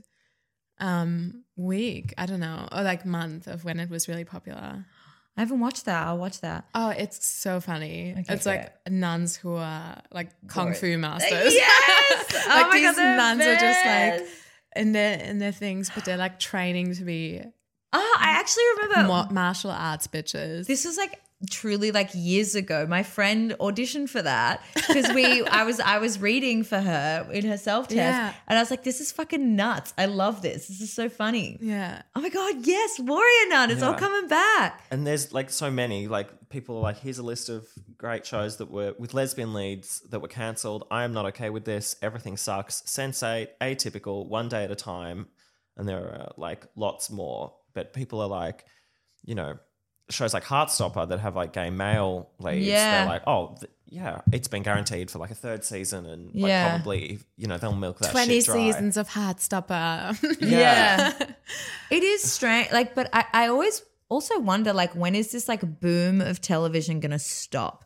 [0.79, 2.15] um week.
[2.17, 2.67] I don't know.
[2.73, 4.87] Or like month of when it was really popular.
[5.37, 6.07] I haven't watched that.
[6.07, 6.67] I'll watch that.
[6.75, 8.13] Oh, it's so funny.
[8.19, 11.55] Okay, it's like nuns who are like kung fu masters.
[11.55, 12.27] Yes!
[12.47, 14.29] Oh like Oh my these God, nuns are just like
[14.77, 17.41] in their in their things, but they're like training to be
[17.93, 20.67] Oh, I actually remember ma- martial arts bitches.
[20.67, 22.87] This was like truly like years ago.
[22.87, 27.47] My friend auditioned for that because we I was I was reading for her in
[27.47, 28.35] her self test Yeah.
[28.49, 29.95] and I was like, this is fucking nuts.
[29.97, 30.69] I love this.
[30.69, 31.57] This is so funny.
[31.63, 32.03] yeah.
[32.15, 33.71] Oh my god, yes, Warrior Nun.
[33.71, 34.83] It's all coming back.
[34.91, 37.67] and there's like so many like people are like here's a list of
[37.97, 41.65] great shows that were with lesbian leads that were cancelled i am not okay with
[41.65, 45.29] this everything sucks Sense8 atypical one day at a time
[45.77, 48.65] and there are like lots more but people are like
[49.25, 49.59] you know
[50.11, 52.99] shows like heartstopper that have like gay male leads Yeah.
[53.05, 56.49] they're like oh th- yeah it's been guaranteed for like a third season and like
[56.49, 56.71] Yeah.
[56.77, 58.55] probably you know they'll milk that 20 shit dry.
[58.55, 60.17] seasons of Heartstopper.
[60.41, 61.13] Yeah.
[61.91, 62.71] it is strange.
[62.73, 67.01] Like, but I, I always also wonder like when is this like boom of television
[67.01, 67.85] gonna stop?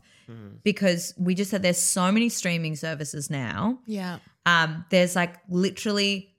[0.63, 3.79] Because we just said there's so many streaming services now.
[3.87, 4.19] yeah.
[4.47, 6.35] um there's like literally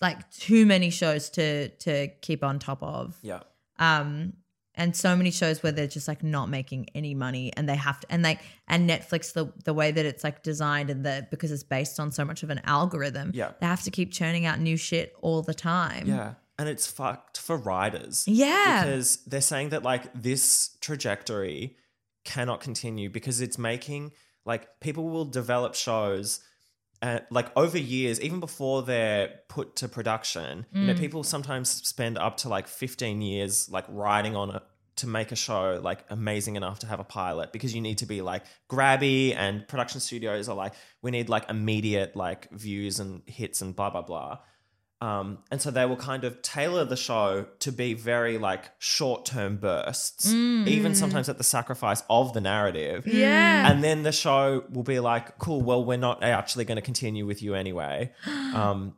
[0.00, 3.40] like too many shows to to keep on top of yeah
[3.78, 4.32] um
[4.78, 8.00] and so many shows where they're just like not making any money and they have
[8.00, 11.52] to and like and netflix the the way that it's like designed and the because
[11.52, 13.52] it's based on so much of an algorithm Yeah.
[13.60, 16.34] they have to keep churning out new shit all the time Yeah.
[16.60, 18.24] And it's fucked for writers.
[18.26, 18.82] Yeah.
[18.82, 21.76] Because they're saying that like this trajectory
[22.24, 24.10] cannot continue because it's making
[24.44, 26.40] like people will develop shows
[27.02, 30.66] uh, like over years, even before they're put to production.
[30.72, 34.62] You know, people sometimes spend up to like 15 years like writing on it
[34.96, 38.06] to make a show like amazing enough to have a pilot because you need to
[38.06, 40.72] be like grabby and production studios are like
[41.02, 44.38] we need like immediate like views and hits and blah blah blah
[45.00, 49.24] um, and so they will kind of tailor the show to be very like short
[49.24, 53.06] term bursts, even sometimes at the sacrifice of the narrative.
[53.06, 56.82] yeah And then the show will be like, cool, well, we're not actually going to
[56.82, 58.12] continue with you anyway.
[58.48, 58.94] Um,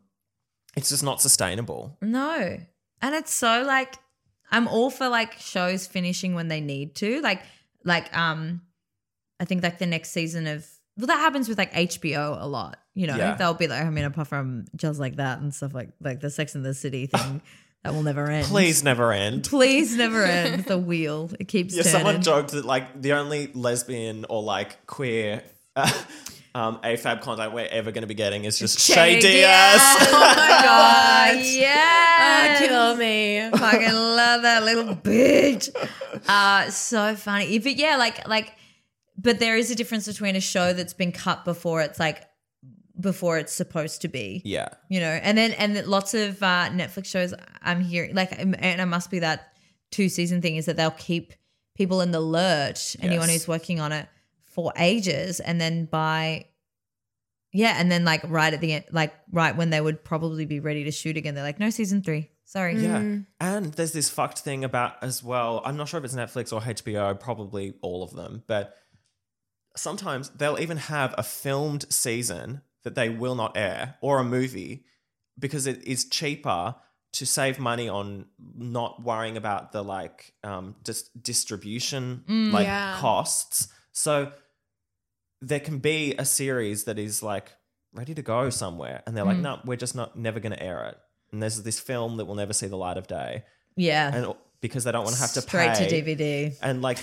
[0.77, 1.99] it's just not sustainable.
[2.01, 2.59] No.
[3.03, 3.97] And it's so like
[4.51, 7.21] I'm all for like shows finishing when they need to.
[7.21, 7.43] Like
[7.85, 8.63] like um
[9.39, 12.79] I think like the next season of well that happens with like HBO a lot.
[12.95, 13.35] You know, Yeah.
[13.37, 16.31] they'll be like I mean apart from just like that and stuff like like the
[16.31, 17.41] Sex and the City thing.
[17.85, 18.47] that will never end.
[18.47, 19.45] Please never end.
[19.49, 20.65] please never end.
[20.65, 21.93] The wheel it keeps Yeah, turning.
[21.99, 25.43] someone joked that like the only lesbian or like queer
[25.77, 25.91] uh,
[26.55, 29.81] um, AFAB content we're ever going to be getting is just Shay Shay Diaz.
[29.81, 30.67] Oh my god.
[30.67, 33.49] Ah, yeah, kill me.
[33.57, 35.71] fucking love that little bitch.
[36.29, 37.59] Uh, so funny.
[37.61, 38.53] But yeah, like like,
[39.17, 42.25] but there is a difference between a show that's been cut before it's like
[43.01, 44.43] before it's supposed to be.
[44.45, 44.69] yeah.
[44.89, 48.87] You know, and then and lots of uh, Netflix shows I'm hearing like, and it
[48.87, 49.53] must be that
[49.91, 51.33] two season thing is that they'll keep
[51.77, 52.97] people in the lurch.
[53.01, 53.39] Anyone Yes.
[53.43, 54.09] who's working on it
[54.45, 56.47] for ages, and then by
[57.53, 60.61] yeah, and then like right at the end, like right when they would probably be
[60.61, 62.29] ready to shoot again, they're like, no, season three.
[62.45, 62.77] Sorry.
[62.77, 63.19] Yeah.
[63.41, 65.63] And there's this fucked thing about as well.
[65.65, 68.75] I'm not sure if it's Netflix or HBO, probably all of them, but
[69.77, 74.85] sometimes they'll even have a filmed season that they will not air or a movie
[75.39, 76.75] because it is cheaper
[77.13, 78.27] to save money on
[78.57, 82.23] not worrying about the like um dis- distribution
[82.53, 82.97] like Yeah.
[83.01, 83.69] costs.
[83.93, 84.33] So
[85.41, 87.53] there can be a series that is like
[87.93, 90.85] ready to go somewhere and they're like no we're just not never going to air
[90.87, 90.97] it
[91.33, 93.43] and there's this film that will never see the light of day
[93.77, 94.15] Yeah.
[94.15, 96.57] and because they don't want to have to Straight pay to DVD.
[96.63, 96.99] and like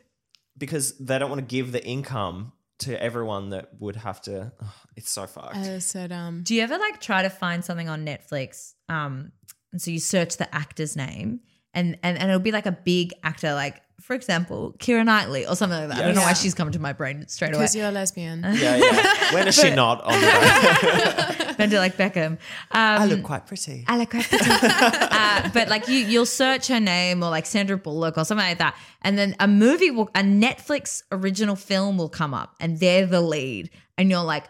[0.56, 2.52] because they don't want to give the income
[2.82, 6.42] to everyone that would have to ugh, it's so fucked Uh, so dumb.
[6.44, 8.74] Do you ever like try to find something on Netflix?
[8.88, 9.32] Um,
[9.72, 11.40] and so you search the actor's name,
[11.74, 15.54] and and and it'll be like a big actor, like for example, Keira Knightley or
[15.56, 15.98] something like that.
[15.98, 17.60] I don't know why she's coming to my brain straight away.
[17.60, 18.42] Because you're a lesbian.
[18.54, 21.54] yeah yeah when is she not on the day?
[21.58, 22.32] Don't do like Beckham.
[22.32, 22.38] Um,
[22.72, 24.44] I look quite pretty I look quite pretty.
[24.50, 28.58] uh, but like you, you'll search her name or like Sandra Bullock or something like
[28.58, 33.06] that, and then a movie will, a Netflix original film will come up, and they're
[33.06, 34.44] the lead, and you're like,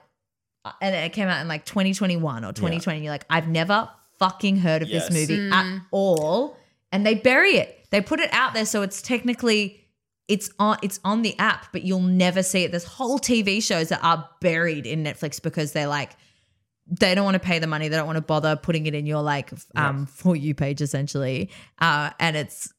[0.64, 2.96] uh, and it came out in like 2021 or 2020.
[2.96, 5.09] And you're like, I've never fucking heard of Yes.
[5.09, 6.57] this movie at all,
[6.92, 7.81] and they bury it.
[7.93, 9.78] They put it out there, so it's technically.
[10.28, 12.70] It's on it's on the app, but you'll never see it.
[12.70, 16.12] There's whole TV shows that are buried in Netflix because they're like
[16.86, 17.88] they don't want to pay the money.
[17.88, 21.51] They don't want to bother putting it in your like um for you page essentially.
[21.80, 22.72] Uh, and it's,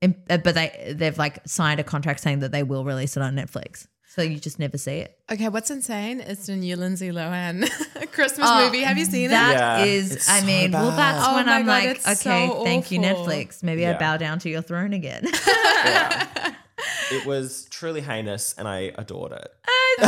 [0.00, 3.86] but they they've like signed a contract saying that they will release it on Netflix.
[4.12, 5.16] So you just never see it.
[5.30, 7.62] Okay, what's insane is the new Lindsay Lohan
[8.12, 8.82] Christmas Oh, movie.
[8.82, 9.28] Have you seen it?
[9.28, 12.48] That Yeah, is, it's I so mean, well, that's Oh when I'm God, like, okay,
[12.48, 12.98] so thank you.
[12.98, 13.62] Netflix.
[13.62, 15.22] Maybe I bow down to your throne again.
[17.12, 19.52] it was truly heinous and i adored it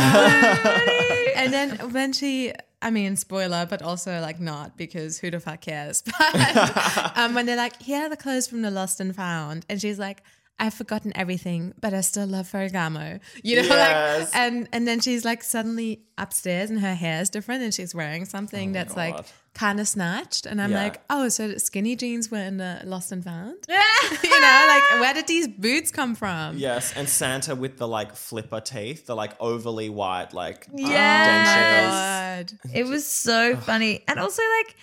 [1.35, 2.51] and then when she,
[2.81, 6.01] I mean, spoiler, but also like not because who the fuck cares?
[6.01, 9.79] But um, when they're like, here are the clothes from the Lost and Found, and
[9.79, 10.23] she's like,
[10.59, 13.19] I've forgotten everything, but I still love Ferragamo.
[13.43, 14.31] You know, Yes.
[14.33, 17.93] like, and and then she's like suddenly upstairs, and her hair is different, and she's
[17.95, 19.25] wearing something Oh my that's like
[19.55, 20.83] kind of snatched, and I'm Yeah.
[20.83, 23.57] like, oh, so the skinny jeans were in the Lost and Found.
[23.67, 23.83] Yeah.
[24.23, 26.57] you know, like where did these boots come from?
[26.57, 31.25] yes and santa with the like flipper teeth the like overly white like Yeah.
[31.27, 32.71] dentures God.
[32.73, 34.03] It was so funny.
[34.07, 34.75] And also, like,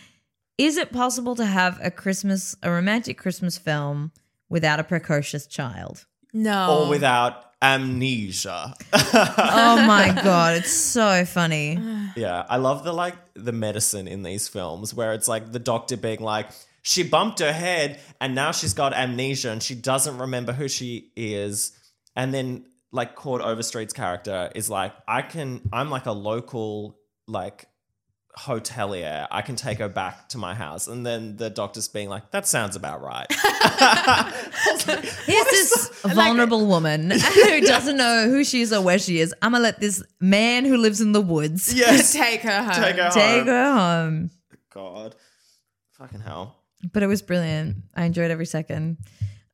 [0.58, 4.12] is it possible to have a Christmas, a romantic Christmas film
[4.50, 6.04] without a precocious child?
[6.32, 6.84] No.
[6.84, 10.56] or without amnesia Oh my God.
[10.58, 11.78] It's so funny.
[12.16, 15.96] Yeah, I love the like the medicine in these films where it's like the doctor
[15.96, 16.50] being like,
[16.82, 21.10] she bumped her head and now she's got amnesia and she doesn't remember who she
[21.16, 21.72] is.
[22.16, 27.66] And then like Chord Overstreet's character is like, I can I'm like a local like
[28.38, 29.26] hotelier.
[29.30, 30.86] I can take her back to my house.
[30.86, 33.26] And then the doctor's being like, that sounds about right.
[35.26, 39.34] Here's this vulnerable woman who doesn't know who she is or where she is.
[39.42, 42.12] I'm going to let this man who lives in the woods yes.
[42.12, 42.82] Take her home.
[42.82, 43.46] Take her take home.
[43.46, 44.30] her home.
[44.72, 45.16] God.
[45.92, 46.56] Fucking hell.
[46.92, 47.76] But it was brilliant.
[47.94, 48.98] I enjoyed every second.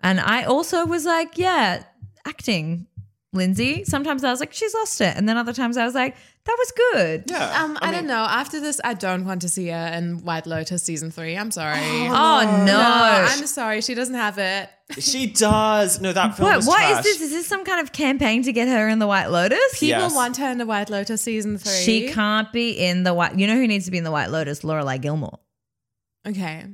[0.00, 1.82] And I also was like, yeah,
[2.24, 2.86] acting,
[3.32, 3.84] Lindsay.
[3.84, 5.16] Sometimes I was like, she's lost it.
[5.16, 7.24] And then other times I was like, that was good.
[7.30, 7.62] Yeah.
[7.62, 8.24] Um, I, don't know.
[8.24, 11.36] After this, I don't want to see her in White Lotus season three.
[11.36, 11.78] I'm sorry.
[11.80, 12.64] Oh, no.
[12.66, 12.80] No,
[13.28, 13.80] I'm sorry.
[13.82, 14.70] She doesn't have it.
[15.00, 16.00] She does.
[16.00, 17.20] No, that film What, was what is this?
[17.20, 19.58] Is this some kind of campaign to get her in the White Lotus?
[19.78, 20.14] People Yes.
[20.14, 21.72] want her in the White Lotus season three.
[21.72, 23.36] She can't be in the White.
[23.38, 24.60] You know who needs to be in the White Lotus?
[24.62, 25.40] Lorelai Gilmore.
[26.26, 26.64] Okay.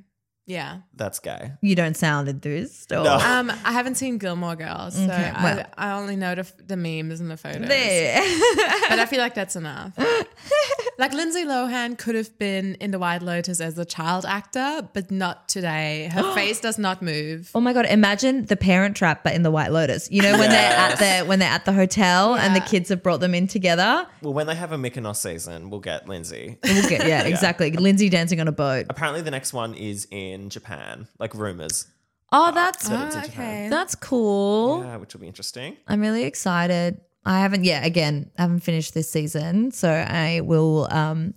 [0.52, 0.78] Yeah.
[0.94, 1.52] That's gay.
[1.60, 2.92] You don't sound enthused.
[2.92, 3.14] Or, No.
[3.16, 5.66] Um, I haven't seen Gilmore Girls, so Okay, well.
[5.78, 7.68] I, I only know the, the memes and the photos.
[7.68, 8.22] There.
[8.92, 9.92] But I feel like that's enough.
[10.98, 15.10] like Lindsay Lohan could have been in The White Lotus as a child actor, but
[15.10, 16.10] not today.
[16.12, 17.50] Her face does not move.
[17.54, 17.86] Oh my god!
[17.86, 20.10] Imagine the Parent Trap, but in the White Lotus.
[20.10, 22.66] You know when they're at the when they're at the hotel and the Yeah.
[22.66, 24.06] kids have brought them in together.
[24.20, 26.58] Well, when they have a Mykonos season, we'll get Lindsay.
[26.62, 27.70] We'll get, yeah, exactly.
[27.72, 28.86] Lindsay dancing on a boat.
[28.90, 31.86] Apparently, the next one is in Japan, like rumors.
[32.32, 33.60] Oh, that's that it's in Japan.
[33.64, 33.68] okay.
[33.68, 34.82] that's cool.
[34.82, 35.76] Yeah, which will be interesting.
[35.86, 37.00] I'm really excited.
[37.24, 37.84] I haven't yet.
[37.84, 41.34] Again, I haven't finished this season, so I will um,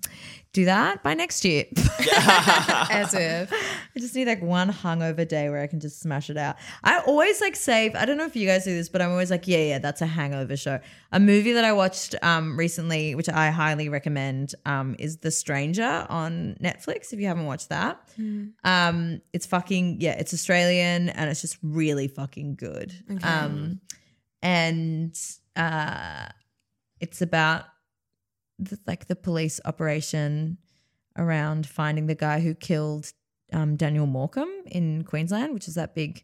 [0.55, 1.65] do that by next year.
[2.17, 3.51] As if.
[3.51, 6.55] I just need like one hungover day where I can just smash it out.
[6.83, 7.93] I always like save.
[7.93, 10.01] I don't know if you guys do this, but I'm always like, yeah, yeah, that's
[10.01, 10.79] a hangover show.
[11.11, 16.05] A movie that I watched um, recently, which I highly recommend, um, is The Stranger
[16.09, 17.11] on Netflix.
[17.11, 18.01] If you haven't watched that,
[18.63, 22.93] um, it's fucking yeah, it's Australian and it's just really fucking good.
[23.23, 23.81] Um,
[24.41, 25.19] and
[25.57, 26.27] uh,
[27.01, 27.65] it's about
[28.59, 30.57] the, like the police operation
[31.17, 33.11] around finding the guy who killed
[33.53, 36.23] um, Daniel Morcombe in Queensland, which is that big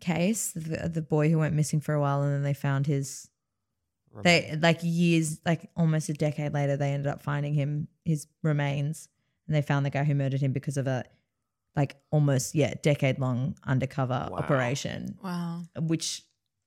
[0.00, 3.28] case, the, the boy who went missing for a while, and then they found his.
[4.22, 9.08] They like years, like almost a decade later, they ended up finding him his remains,
[9.46, 11.04] and they found the guy who murdered him because of a
[11.74, 14.36] like almost yeah decade long undercover Wow.
[14.36, 15.62] operation, Wow.
[15.80, 16.24] which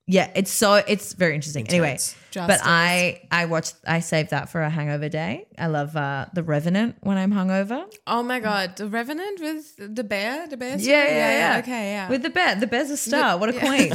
[0.08, 1.68] yeah, it's so it's very interesting.
[1.68, 2.16] Anyway, Intense.
[2.32, 5.48] but I I watched I saved that for a hangover day.
[5.58, 7.86] I love uh, the Revenant when I'm hungover.
[8.06, 10.78] Oh my god, the Revenant with the bear, the bear.
[10.78, 11.60] Yeah, yeah, yeah.
[11.60, 12.10] Okay, yeah.
[12.10, 13.38] With the bear, the bear's a star.
[13.38, 13.92] What a queen.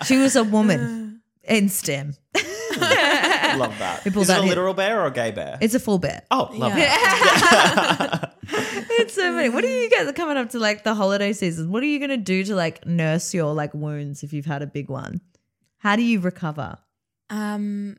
[0.06, 2.14] she was a woman in STEM.
[3.56, 4.00] Love that.
[4.02, 4.48] pulled Is it a in.
[4.48, 5.58] literal bear or a gay bear?
[5.60, 6.22] It's a full bear.
[6.32, 6.88] oh, love Yeah.
[6.88, 8.34] that.
[8.98, 9.48] It's so funny.
[9.48, 11.70] What are you guys coming up to like the holiday season?
[11.70, 14.66] What are you gonna do to like nurse your like wounds if you've had a
[14.66, 15.20] big one?
[15.78, 16.78] How do you recover?
[17.30, 17.96] Um,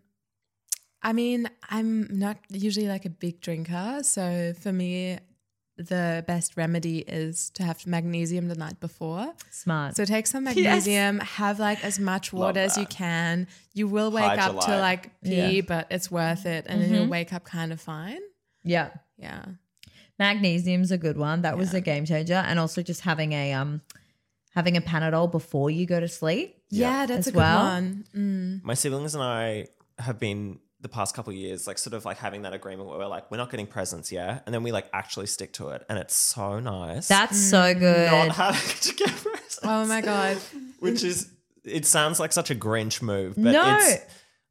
[1.04, 5.20] I mean, I'm not usually like a big drinker, so for me,
[5.78, 9.34] the best remedy is to have magnesium the night before.
[9.52, 9.96] Smart.
[9.98, 13.48] So take some magnesium, have like as much water as you can.
[13.74, 15.62] You will wake up to like pee, Yeah.
[15.68, 18.22] but it's worth it, and then you'll wake up kind of fine.
[18.64, 18.90] yeah.
[19.18, 19.46] Yeah.
[20.20, 21.42] Magnesium's a good one.
[21.42, 22.34] That was a game changer.
[22.36, 23.82] And also just having a um
[24.54, 26.62] having a Panadol before you go to sleep.
[26.70, 27.64] Yeah, that's As a good well.
[27.64, 28.06] one.
[28.16, 28.64] Mm.
[28.64, 29.68] My siblings and I
[30.00, 32.98] have been the past couple of years, like sort of like having that agreement where
[33.00, 35.84] we're like, we're not getting presents, yeah, and then we like actually stick to it,
[35.90, 37.08] and it's so nice.
[37.08, 38.12] That's so good.
[38.12, 39.60] not having to get presents.
[39.64, 40.38] Oh my god.
[40.80, 41.32] which is
[41.64, 43.78] it sounds like such a Grinch move, but No.
[43.80, 44.04] it's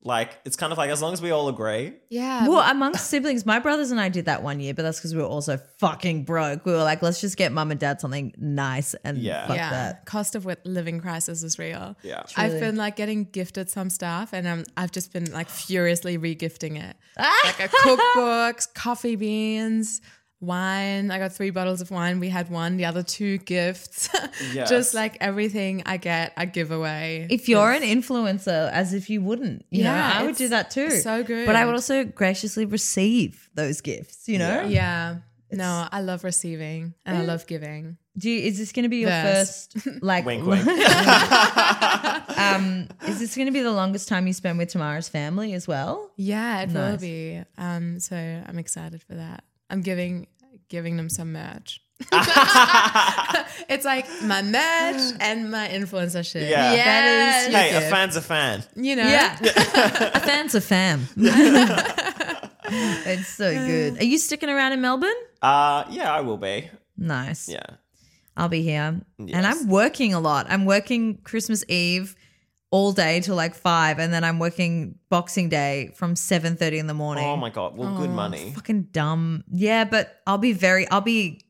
[0.06, 2.46] like it's kind of like as long as we all agree, Yeah.
[2.46, 5.22] Well, amongst siblings, my brothers and I did that one year, but that's because we
[5.22, 6.66] were also fucking broke.
[6.66, 9.46] We were like, let's just get mum and dad something nice and Yeah.
[9.46, 10.04] fuck yeah, that.
[10.06, 11.96] cost of living crisis is real.
[12.02, 12.22] Yeah.
[12.36, 16.78] I've been like getting gifted some stuff, and um, I've just been like furiously regifting
[16.82, 17.40] it, Ah!
[17.46, 20.00] like a cookbook, coffee beans,
[20.44, 21.10] wine.
[21.10, 22.20] I got three bottles of wine.
[22.20, 24.08] We had one, the other two gifts.
[24.52, 24.68] Yes.
[24.68, 27.26] just like everything I get, I give away.
[27.30, 30.70] If you're an influencer, as if you wouldn't, you know, Yeah, I would do that
[30.72, 30.90] too.
[30.90, 31.46] so good.
[31.46, 34.64] But I would also graciously receive those gifts, you know?
[34.64, 35.16] yeah.
[35.52, 37.26] No, I love receiving and I Mm.
[37.26, 37.96] love giving.
[38.18, 39.68] Do you, is this going to be your Verse.
[39.72, 40.66] first, like, wink, wink.
[42.38, 45.68] um, is this going to be the longest time you spend with Tamara's family as
[45.68, 46.10] well?
[46.16, 47.40] Yeah, it will be.
[47.58, 49.44] Um, so I'm excited for that.
[49.74, 50.28] I'm giving
[50.68, 51.80] giving them some merch.
[53.68, 56.48] it's like my merch and my influencer shit.
[56.48, 56.76] Yeah.
[56.76, 58.62] That is hey, a fan's a fan.
[58.76, 59.02] You know?
[59.02, 59.36] Yeah.
[59.42, 61.08] a fan's a fam.
[61.16, 63.98] it's so good.
[63.98, 65.10] Are you sticking around in Melbourne?
[65.42, 66.70] Uh, yeah, I will be.
[66.96, 67.48] Nice.
[67.48, 67.66] Yeah.
[68.36, 69.00] I'll be here.
[69.18, 70.46] And I'm working a lot.
[70.48, 72.14] I'm working Christmas Eve
[72.74, 76.88] all day till like five, and then I'm working Boxing Day from seven thirty in
[76.88, 77.24] the morning.
[77.24, 77.76] Oh my god.
[77.76, 78.50] Well, good oh, money.
[78.50, 79.44] Fucking dumb.
[79.48, 80.88] Yeah, but I'll be very.
[80.90, 81.46] I'll be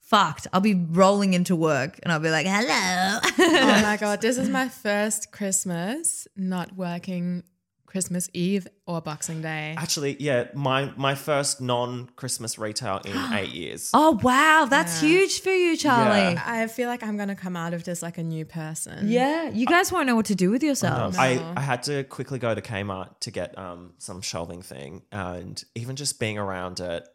[0.00, 0.48] fucked.
[0.52, 4.48] I'll be rolling into work, and I'll be like, "Hello." Oh my god, this is
[4.48, 7.44] my first Christmas not working
[7.94, 9.76] Christmas Eve or Boxing Day.
[9.78, 13.90] Actually, yeah, my my first non-Christmas retail in eight years.
[13.94, 16.34] oh wow, that's huge for you, Charlie.
[16.34, 16.42] Yeah.
[16.44, 19.08] I feel like I'm gonna come out of this like a new person.
[19.08, 21.16] Yeah, you guys won't know what to do with yourselves.
[21.16, 25.62] I, I had to quickly go to Kmart to get um, some shelving thing, and
[25.76, 27.06] even just being around it,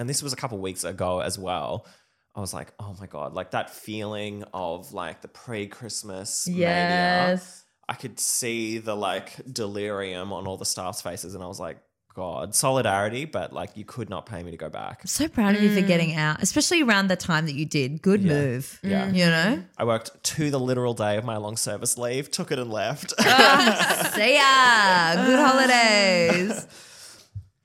[0.00, 1.86] and this was a couple weeks ago as well.
[2.34, 7.40] I was like, oh my god, like that feeling of like the pre-Christmas mania.
[7.88, 7.96] Yes.
[7.96, 11.78] I could see the like delirium on all the staff's faces, and I was like,
[12.14, 15.00] God, solidarity, but like you could not pay me to go back.
[15.02, 15.86] I'm so proud of you for mm.
[15.86, 18.02] getting out, especially around the time that you did.
[18.02, 18.78] Good move.
[18.84, 19.08] Yeah.
[19.08, 19.16] Mm.
[19.16, 19.64] You know?
[19.76, 23.14] I worked to the literal day of my long service leave, took it and left.
[23.18, 25.24] Ah, see ya.
[25.24, 26.66] Good holidays.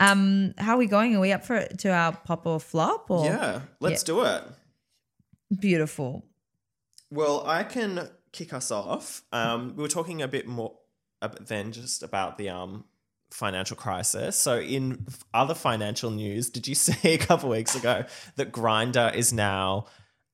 [0.01, 1.13] Um, how are we going?
[1.15, 3.11] Are we up for to our pop or flop?
[3.11, 4.43] Or Yeah, let's do it.
[5.59, 6.25] beautiful.
[7.11, 9.23] Well, I can kick us off.
[9.31, 10.73] Um, we were talking a bit more
[11.41, 12.85] than just about the um,
[13.31, 14.35] financial crisis.
[14.37, 18.05] So, in other financial news, did you see a couple weeks ago
[18.37, 19.85] that Grindr is now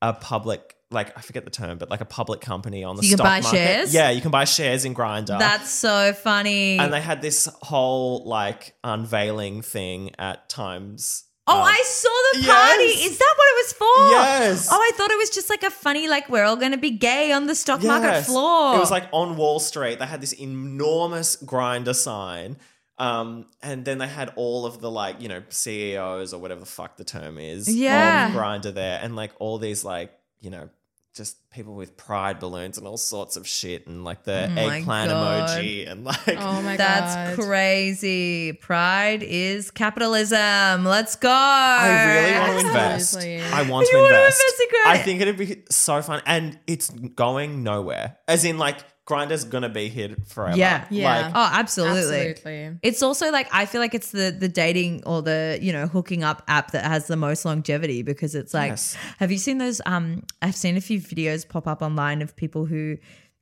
[0.01, 3.09] a public, like I forget the term, but like a public company on the You
[3.09, 3.57] can stock buy market?
[3.57, 3.93] shares?
[3.93, 5.39] Yeah, you can buy shares in Grindr.
[5.39, 6.77] That's so funny.
[6.77, 11.23] and they had this whole like unveiling thing at times.
[11.47, 12.83] Oh, um, I saw the party.
[12.85, 13.05] yes.
[13.11, 14.11] Is that what it was for?
[14.51, 14.69] Yes.
[14.71, 16.91] Oh, I thought it was just like a funny, like we're all going to be
[16.91, 18.25] gay on the stock market Yes.
[18.27, 18.75] floor.
[18.75, 19.99] It was like on Wall Street.
[19.99, 22.57] They had this enormous Grindr sign.
[22.97, 26.65] Um, and then they had all of the like, you know, CEOs or whatever the
[26.65, 27.67] fuck the term is.
[27.73, 28.29] Yeah.
[28.29, 28.99] Of Grindr there.
[29.01, 30.69] And like all these like, you know,
[31.15, 35.09] just people with pride balloons and all sorts of shit and like the Oh eggplant
[35.09, 35.49] God.
[35.49, 37.45] emoji and like Oh my That's god.
[37.45, 38.51] crazy.
[38.53, 40.83] Pride is capitalism.
[40.83, 41.29] Let's go.
[41.31, 43.17] I really want to invest.
[43.17, 44.41] I want You to wanna invest.
[44.43, 48.17] invest in I think it'd be so fun, and it's going nowhere.
[48.27, 50.57] As in, like Grindr's gonna be here forever.
[50.57, 50.85] Yeah.
[50.89, 51.27] Yeah.
[51.27, 52.29] Like, Oh, absolutely.
[52.31, 52.79] Absolutely.
[52.81, 56.23] It's also like I feel like it's the the dating or the you know hooking
[56.23, 58.95] up app that has the most longevity because it's like Yes.
[59.19, 62.65] have you seen those um I've seen a few videos pop up online of people
[62.65, 62.97] who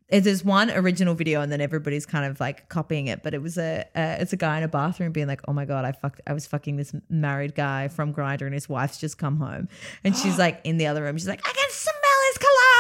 [0.09, 3.41] eh, there's one original video and then everybody's kind of like copying it but it
[3.41, 5.93] was a uh, it's a guy in a bathroom being like oh my god I
[5.93, 9.70] fucked I was fucking this married guy from Grinder and his wife's just come home
[10.03, 12.38] and she's like in the other room she's like I can smell his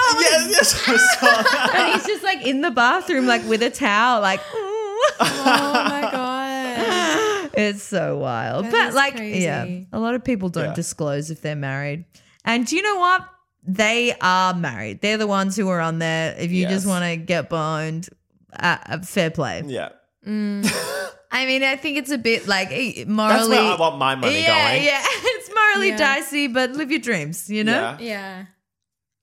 [0.09, 0.49] cologne yes,
[0.87, 1.73] yes, I saw that.
[1.75, 4.39] and he's just like in the bathroom like with a towel like
[5.19, 7.49] Oh my god.
[7.55, 8.65] It's so wild.
[8.65, 9.43] That but like, crazy.
[9.43, 10.73] yeah, a lot of people don't Yeah.
[10.73, 12.05] disclose if they're married.
[12.45, 13.27] And do you know what?
[13.65, 15.01] They are married.
[15.01, 16.35] They're the ones who are on there.
[16.39, 18.09] If you just want to get boned,
[18.59, 19.61] uh, uh, fair play.
[19.67, 19.89] Yeah,
[20.25, 23.49] I mean, I think it's a bit like eh, that's morally.
[23.57, 24.83] where I want my money yeah, going.
[24.83, 25.01] yeah.
[25.05, 25.97] It's morally Yeah.
[25.97, 27.97] dicey, but live your dreams, you know?
[27.99, 27.99] Yeah.
[27.99, 28.45] Yeah.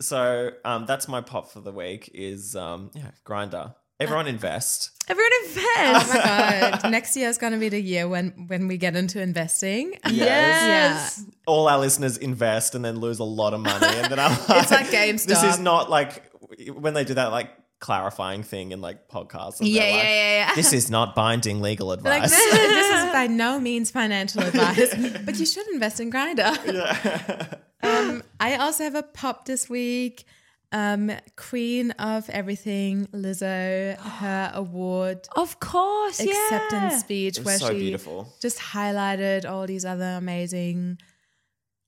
[0.01, 2.11] So, um, that's my pop for the week.
[2.14, 3.74] Is um, yeah, Grindr.
[4.01, 4.92] Everyone invest.
[5.09, 5.66] Everyone invest.
[5.76, 6.14] Oh invest.
[6.14, 6.90] my god.
[6.90, 9.92] Next year is gonna be the year when when we get into investing.
[10.07, 10.16] yes.
[10.16, 14.30] yes All our listeners invest and then lose a lot of money, and then I'm
[14.30, 16.32] like, It's like This is not like
[16.72, 19.59] when they do that like clarifying thing in like podcasts.
[19.61, 20.55] Yeah, they're yeah, like, yeah, yeah.
[20.55, 22.30] This is not binding legal Like advice.
[22.30, 24.94] this, this is by no means financial advice,
[25.26, 27.59] but you should invest in Grindr.
[27.82, 30.24] Um, I also have a pop this week.
[30.72, 36.32] Um, Queen of Everything, Lizzo, her award Of course, yeah.
[36.32, 38.32] acceptance speech It was where so she beautiful.
[38.40, 40.98] just highlighted all these other amazing,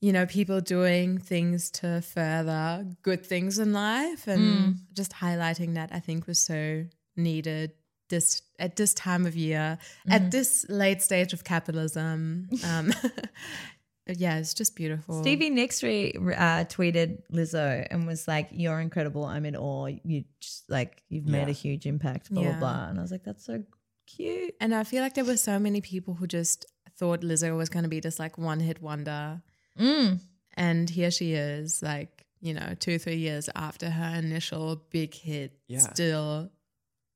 [0.01, 4.77] you know, people doing things to further good things in life, and Mm.
[4.95, 6.85] just highlighting that I think was so
[7.17, 7.71] needed
[8.09, 9.79] this at this time of year,
[10.09, 10.13] Mm-hmm.
[10.13, 12.49] at this late stage of capitalism.
[12.65, 12.93] Um,
[14.07, 15.21] yeah, it's just beautiful.
[15.23, 19.25] Stevie Nicks re, uh, tweeted Lizzo and was like, "You're incredible.
[19.25, 19.87] I'm in awe.
[20.05, 21.49] You just like you've made Yeah.
[21.51, 22.59] a huge impact." Blah Yeah.
[22.59, 22.89] blah blah.
[22.89, 23.63] And I was like, "That's so
[24.07, 26.67] cute." And I feel like there were so many people who just
[26.99, 29.43] thought Lizzo was going to be just like one hit wonder.
[29.79, 30.21] Mm.
[30.55, 35.59] And here she is, like, you know, two, three years after her initial big hit,
[35.69, 35.79] Yeah.
[35.79, 36.51] still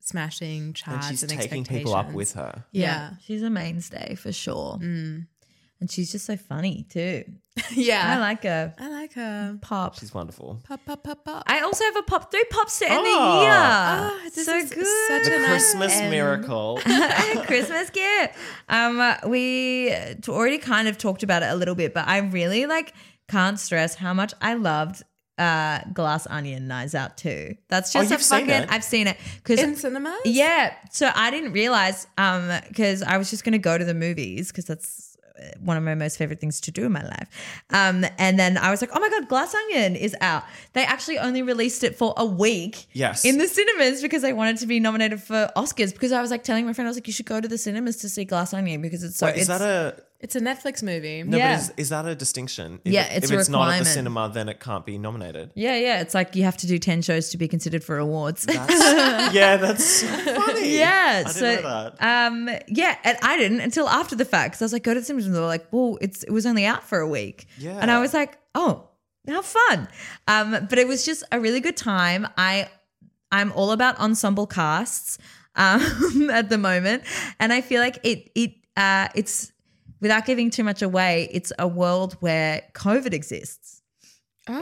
[0.01, 2.65] smashing and charts she's and, taking people up with her.
[2.73, 3.15] Yeah.
[3.23, 5.27] she's a mainstay for sure, Mm.
[5.81, 7.25] And she's just so funny too.
[7.73, 8.15] yeah.
[8.17, 9.59] I like her I like her.
[9.63, 9.99] pop.
[9.99, 10.61] She's wonderful.
[10.65, 11.43] Pop, pop, pop, pop.
[11.47, 13.37] I also have a pop three pops to end Oh.
[13.39, 13.53] the year.
[13.55, 14.87] Oh, this so is good.
[15.09, 16.11] such The a nice Christmas end.
[16.11, 16.81] miracle.
[17.47, 18.35] Christmas gift.
[18.69, 22.67] Um, we t- already kind of talked about it a little bit, but I really
[22.67, 22.93] like
[23.29, 25.03] can't stress how much I loved
[25.39, 27.57] uh Glass Onion Knives Out too.
[27.69, 28.63] That's Oh, just a you've seen fucking.
[28.65, 28.69] it?
[28.71, 30.15] I've seen it because In cinemas?
[30.25, 30.73] yeah.
[30.91, 34.65] So I didn't realize um because I was just gonna go to the movies because
[34.65, 35.16] that's
[35.61, 37.29] one of my most favorite things to do in my life.
[37.71, 40.45] Um, and then I was like, oh my god, Glass Onion is out.
[40.73, 42.87] They actually only released it for a week.
[42.93, 43.25] Yes.
[43.25, 46.45] In the cinemas because they wanted to be nominated for Oscars because I was like
[46.45, 48.55] telling my friend I was like, you should go to the cinemas to see Glass
[48.55, 49.27] Onion because it's so.
[49.27, 51.23] Wait, is it's, that a It's a Netflix movie.
[51.23, 51.37] no?
[51.37, 51.57] Yeah.
[51.57, 52.81] But is, is that a distinction?
[52.85, 54.97] If Yeah, it- it's if a it's not at the cinema, then it can't be
[54.99, 55.53] nominated.
[55.55, 56.01] Yeah, yeah.
[56.01, 58.45] It's like you have to do ten shows to be considered for awards.
[58.47, 58.73] That's,
[59.35, 60.79] yeah, that's so funny.
[60.79, 61.25] Yeah.
[61.27, 62.27] I so, didn't know that.
[62.27, 64.53] um, yeah, and I didn't until after the fact.
[64.53, 66.31] Because I was like, go to the cinemas, and they were like, well, it's it
[66.31, 67.47] was only out for a week.
[67.59, 67.79] Yeah.
[67.81, 68.89] And I was like, oh,
[69.29, 69.89] how fun.
[70.29, 72.27] Um, but it was just a really good time.
[72.39, 72.69] I
[73.31, 75.19] I'm all about ensemble casts
[75.57, 77.03] um at the moment,
[77.39, 79.53] and I feel like it it uh it's
[80.01, 83.83] without giving too much away, it's a world where COVID exists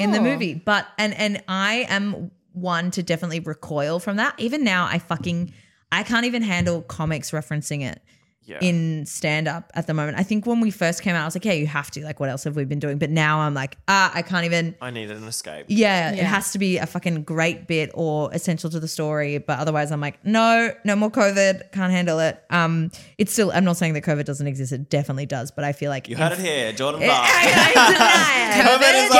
[0.01, 0.23] in the Oh.
[0.23, 0.55] movie.
[0.55, 4.35] But and and I am one to definitely recoil from that.
[4.39, 5.53] Even now, I fucking
[5.93, 8.01] I can't even handle comics referencing it
[8.47, 8.59] Yeah.
[8.61, 10.19] in stand up at the moment.
[10.19, 12.05] I think when we first came out, I was like, yeah, you have to.
[12.05, 12.99] Like, what else have we been doing?
[12.99, 14.75] But now I'm like, ah, I can't even.
[14.83, 15.67] I need an escape.
[15.69, 19.39] Yeah, it has to be a fucking great bit or essential to the story.
[19.39, 21.73] But otherwise, I'm like, no, no more COVID.
[21.73, 22.43] Can't handle it.
[22.51, 23.51] Um, it's still.
[23.53, 24.73] I'm not saying that COVID doesn't exist.
[24.73, 25.51] It definitely does.
[25.51, 27.25] But I feel like You heard it here, Jordan I, Barr.
[27.25, 28.65] I deny it.
[28.69, 29.11] COVID is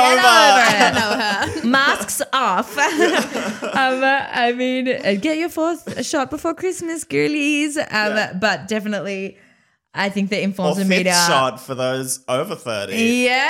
[1.51, 1.55] over.
[1.55, 1.65] over it.
[1.75, 2.77] Masks off.
[2.77, 7.77] um, I mean, uh, get your fourth shot before Christmas, girlies.
[7.77, 9.14] Um, But definitely,
[9.97, 11.13] I think the Or influencer fifth media.
[11.13, 12.95] shot for those over 30.
[12.97, 13.49] Yeah,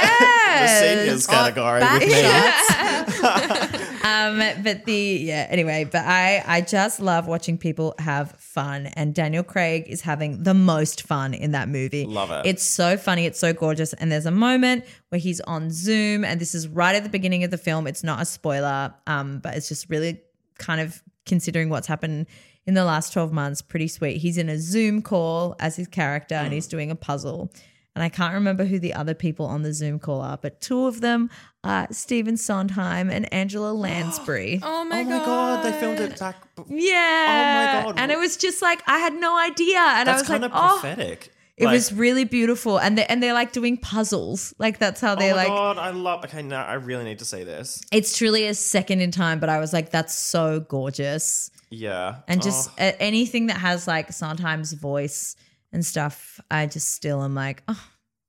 [0.61, 2.22] The seniors category with me.
[4.03, 4.93] um, but the
[5.24, 5.47] yeah.
[5.49, 10.43] Anyway, but I I just love watching people have fun, and Daniel Craig is having
[10.43, 12.05] the most fun in that movie.
[12.05, 12.45] Love it.
[12.45, 13.26] It's so funny.
[13.26, 13.93] It's so gorgeous.
[13.93, 17.43] And there's a moment where he's on Zoom, and this is right at the beginning
[17.43, 17.88] of the film.
[17.88, 20.22] It's not a spoiler, um, but it's just really
[20.59, 22.28] kind of considering what's happened
[22.68, 23.61] in the last 12 months.
[23.61, 24.18] Pretty sweet.
[24.18, 26.72] He's in a Zoom call as his character, and he's mm.
[26.72, 27.51] doing a puzzle.
[27.95, 30.86] And I can't remember who the other people on the Zoom call are, but two
[30.86, 31.30] of them
[31.63, 34.59] are Stephen Sondheim and Angela Lansbury.
[34.61, 35.11] Oh my, god.
[35.13, 36.36] Oh my god, they filmed it back.
[36.68, 37.84] Yeah.
[37.84, 37.99] Oh my God.
[37.99, 39.78] And it was just like I had no idea.
[39.78, 41.32] And I That's was kind like, of oh, prophetic.
[41.55, 42.78] it Like, was really beautiful.
[42.80, 44.53] And they and they're like doing puzzles.
[44.59, 45.47] Like that's how Oh they're like.
[45.47, 46.26] Oh my like god, I love.
[46.26, 47.82] Okay, no, I really need to see this.
[47.93, 51.49] it's truly a second in time, but I was like, that's so gorgeous.
[51.70, 55.36] Yeah, And just Oh, uh, anything that has like Sondheim's voice
[55.74, 57.82] and stuff, I just still am like, oh,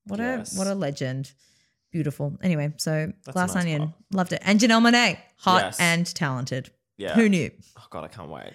[0.07, 0.55] what Yes.
[0.55, 1.33] a what a legend.
[1.93, 2.37] Beautiful.
[2.43, 3.95] Anyway, so That's Glass nice Onion, pop.
[4.13, 4.43] loved it.
[4.45, 5.81] And Janelle Monae, hot Yes.
[5.81, 6.71] and talented.
[6.99, 7.15] yeah.
[7.15, 7.51] Who knew?
[7.79, 8.53] Oh god, I can't wait.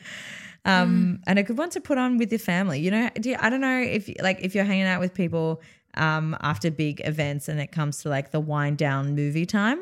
[0.65, 3.35] um and a good one to put on with your family you know do you,
[3.39, 5.59] i don't know if like if you're hanging out with people
[5.95, 9.79] um after big events and it comes to like the wind down movie time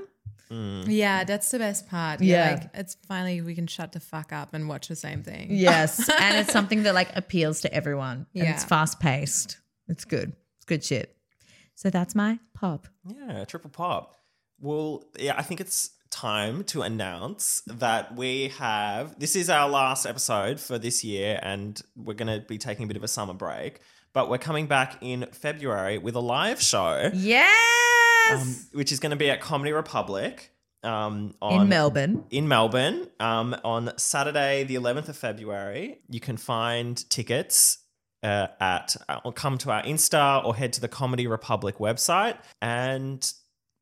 [0.52, 0.86] Mm.
[0.88, 2.22] Yeah, that's the best part.
[2.22, 2.50] Yeah.
[2.50, 2.54] Yeah.
[2.56, 5.48] Like it's finally we can shut the fuck up and watch the same thing.
[5.52, 10.34] yes and it's something that like appeals to everyone and it's fast paced it's good
[10.58, 11.16] it's good shit
[11.76, 14.16] so that's my pop Yeah, triple pop.
[14.60, 20.06] Well, yeah, I think it's time to announce that we have this is our last
[20.06, 23.34] episode for this year, and we're going to be taking a bit of a summer
[23.34, 23.80] break.
[24.12, 27.10] But we're coming back in February with a live show,
[28.30, 30.52] yes um, which is going to be at Comedy Republic
[30.84, 36.00] um, on, in melbourne in Melbourne um, on Saturday, the 11th of February.
[36.10, 37.80] You can find tickets
[38.24, 42.38] uh, at uh, or come to our Insta or head to the Comedy Republic website,
[42.62, 43.32] and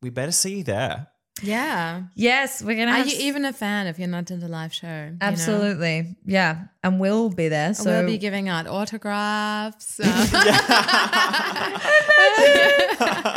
[0.01, 1.07] we better see you there.
[1.43, 2.03] Yeah.
[2.15, 4.73] yes we're gonna Are have you even a fan if you're not in the live
[4.73, 4.88] show?
[4.88, 5.17] you know?
[5.21, 9.99] absolutely yeah and we'll be there so we'll be giving out autographs.
[9.99, 10.07] uh,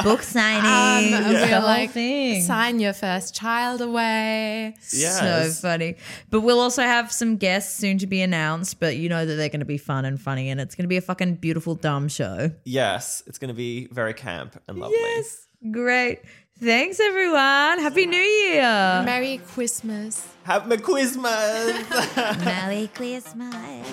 [0.04, 2.42] book signing um, the we'll like thing.
[2.42, 4.74] sign your first child away.
[4.92, 5.96] Yeah, So funny.
[6.30, 9.48] But we'll also have some guests soon to be announced, but you know that they're
[9.48, 12.08] going to be fun and funny and it's going to be a fucking beautiful dumb
[12.08, 12.50] show.
[12.64, 14.96] Yes, it's going to be very camp and lovely.
[14.98, 15.46] Yes.
[15.70, 16.20] Great.
[16.62, 17.78] Thanks everyone.
[17.78, 19.02] Happy New Year.
[19.02, 20.26] Merry Christmas.
[20.42, 21.72] Have a Christmas.
[22.44, 23.86] Merry Christmas.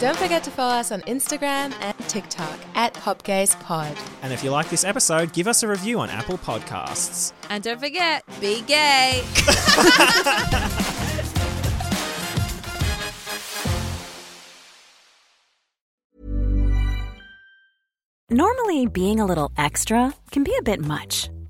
[0.00, 3.96] Don't forget to follow us on Instagram and TikTok at PopGazePod.
[4.22, 7.32] And if you like this episode, give us a review on Apple Podcasts.
[7.48, 9.22] And don't forget, be gay.
[18.30, 21.28] Normally, being a little extra can be a bit much,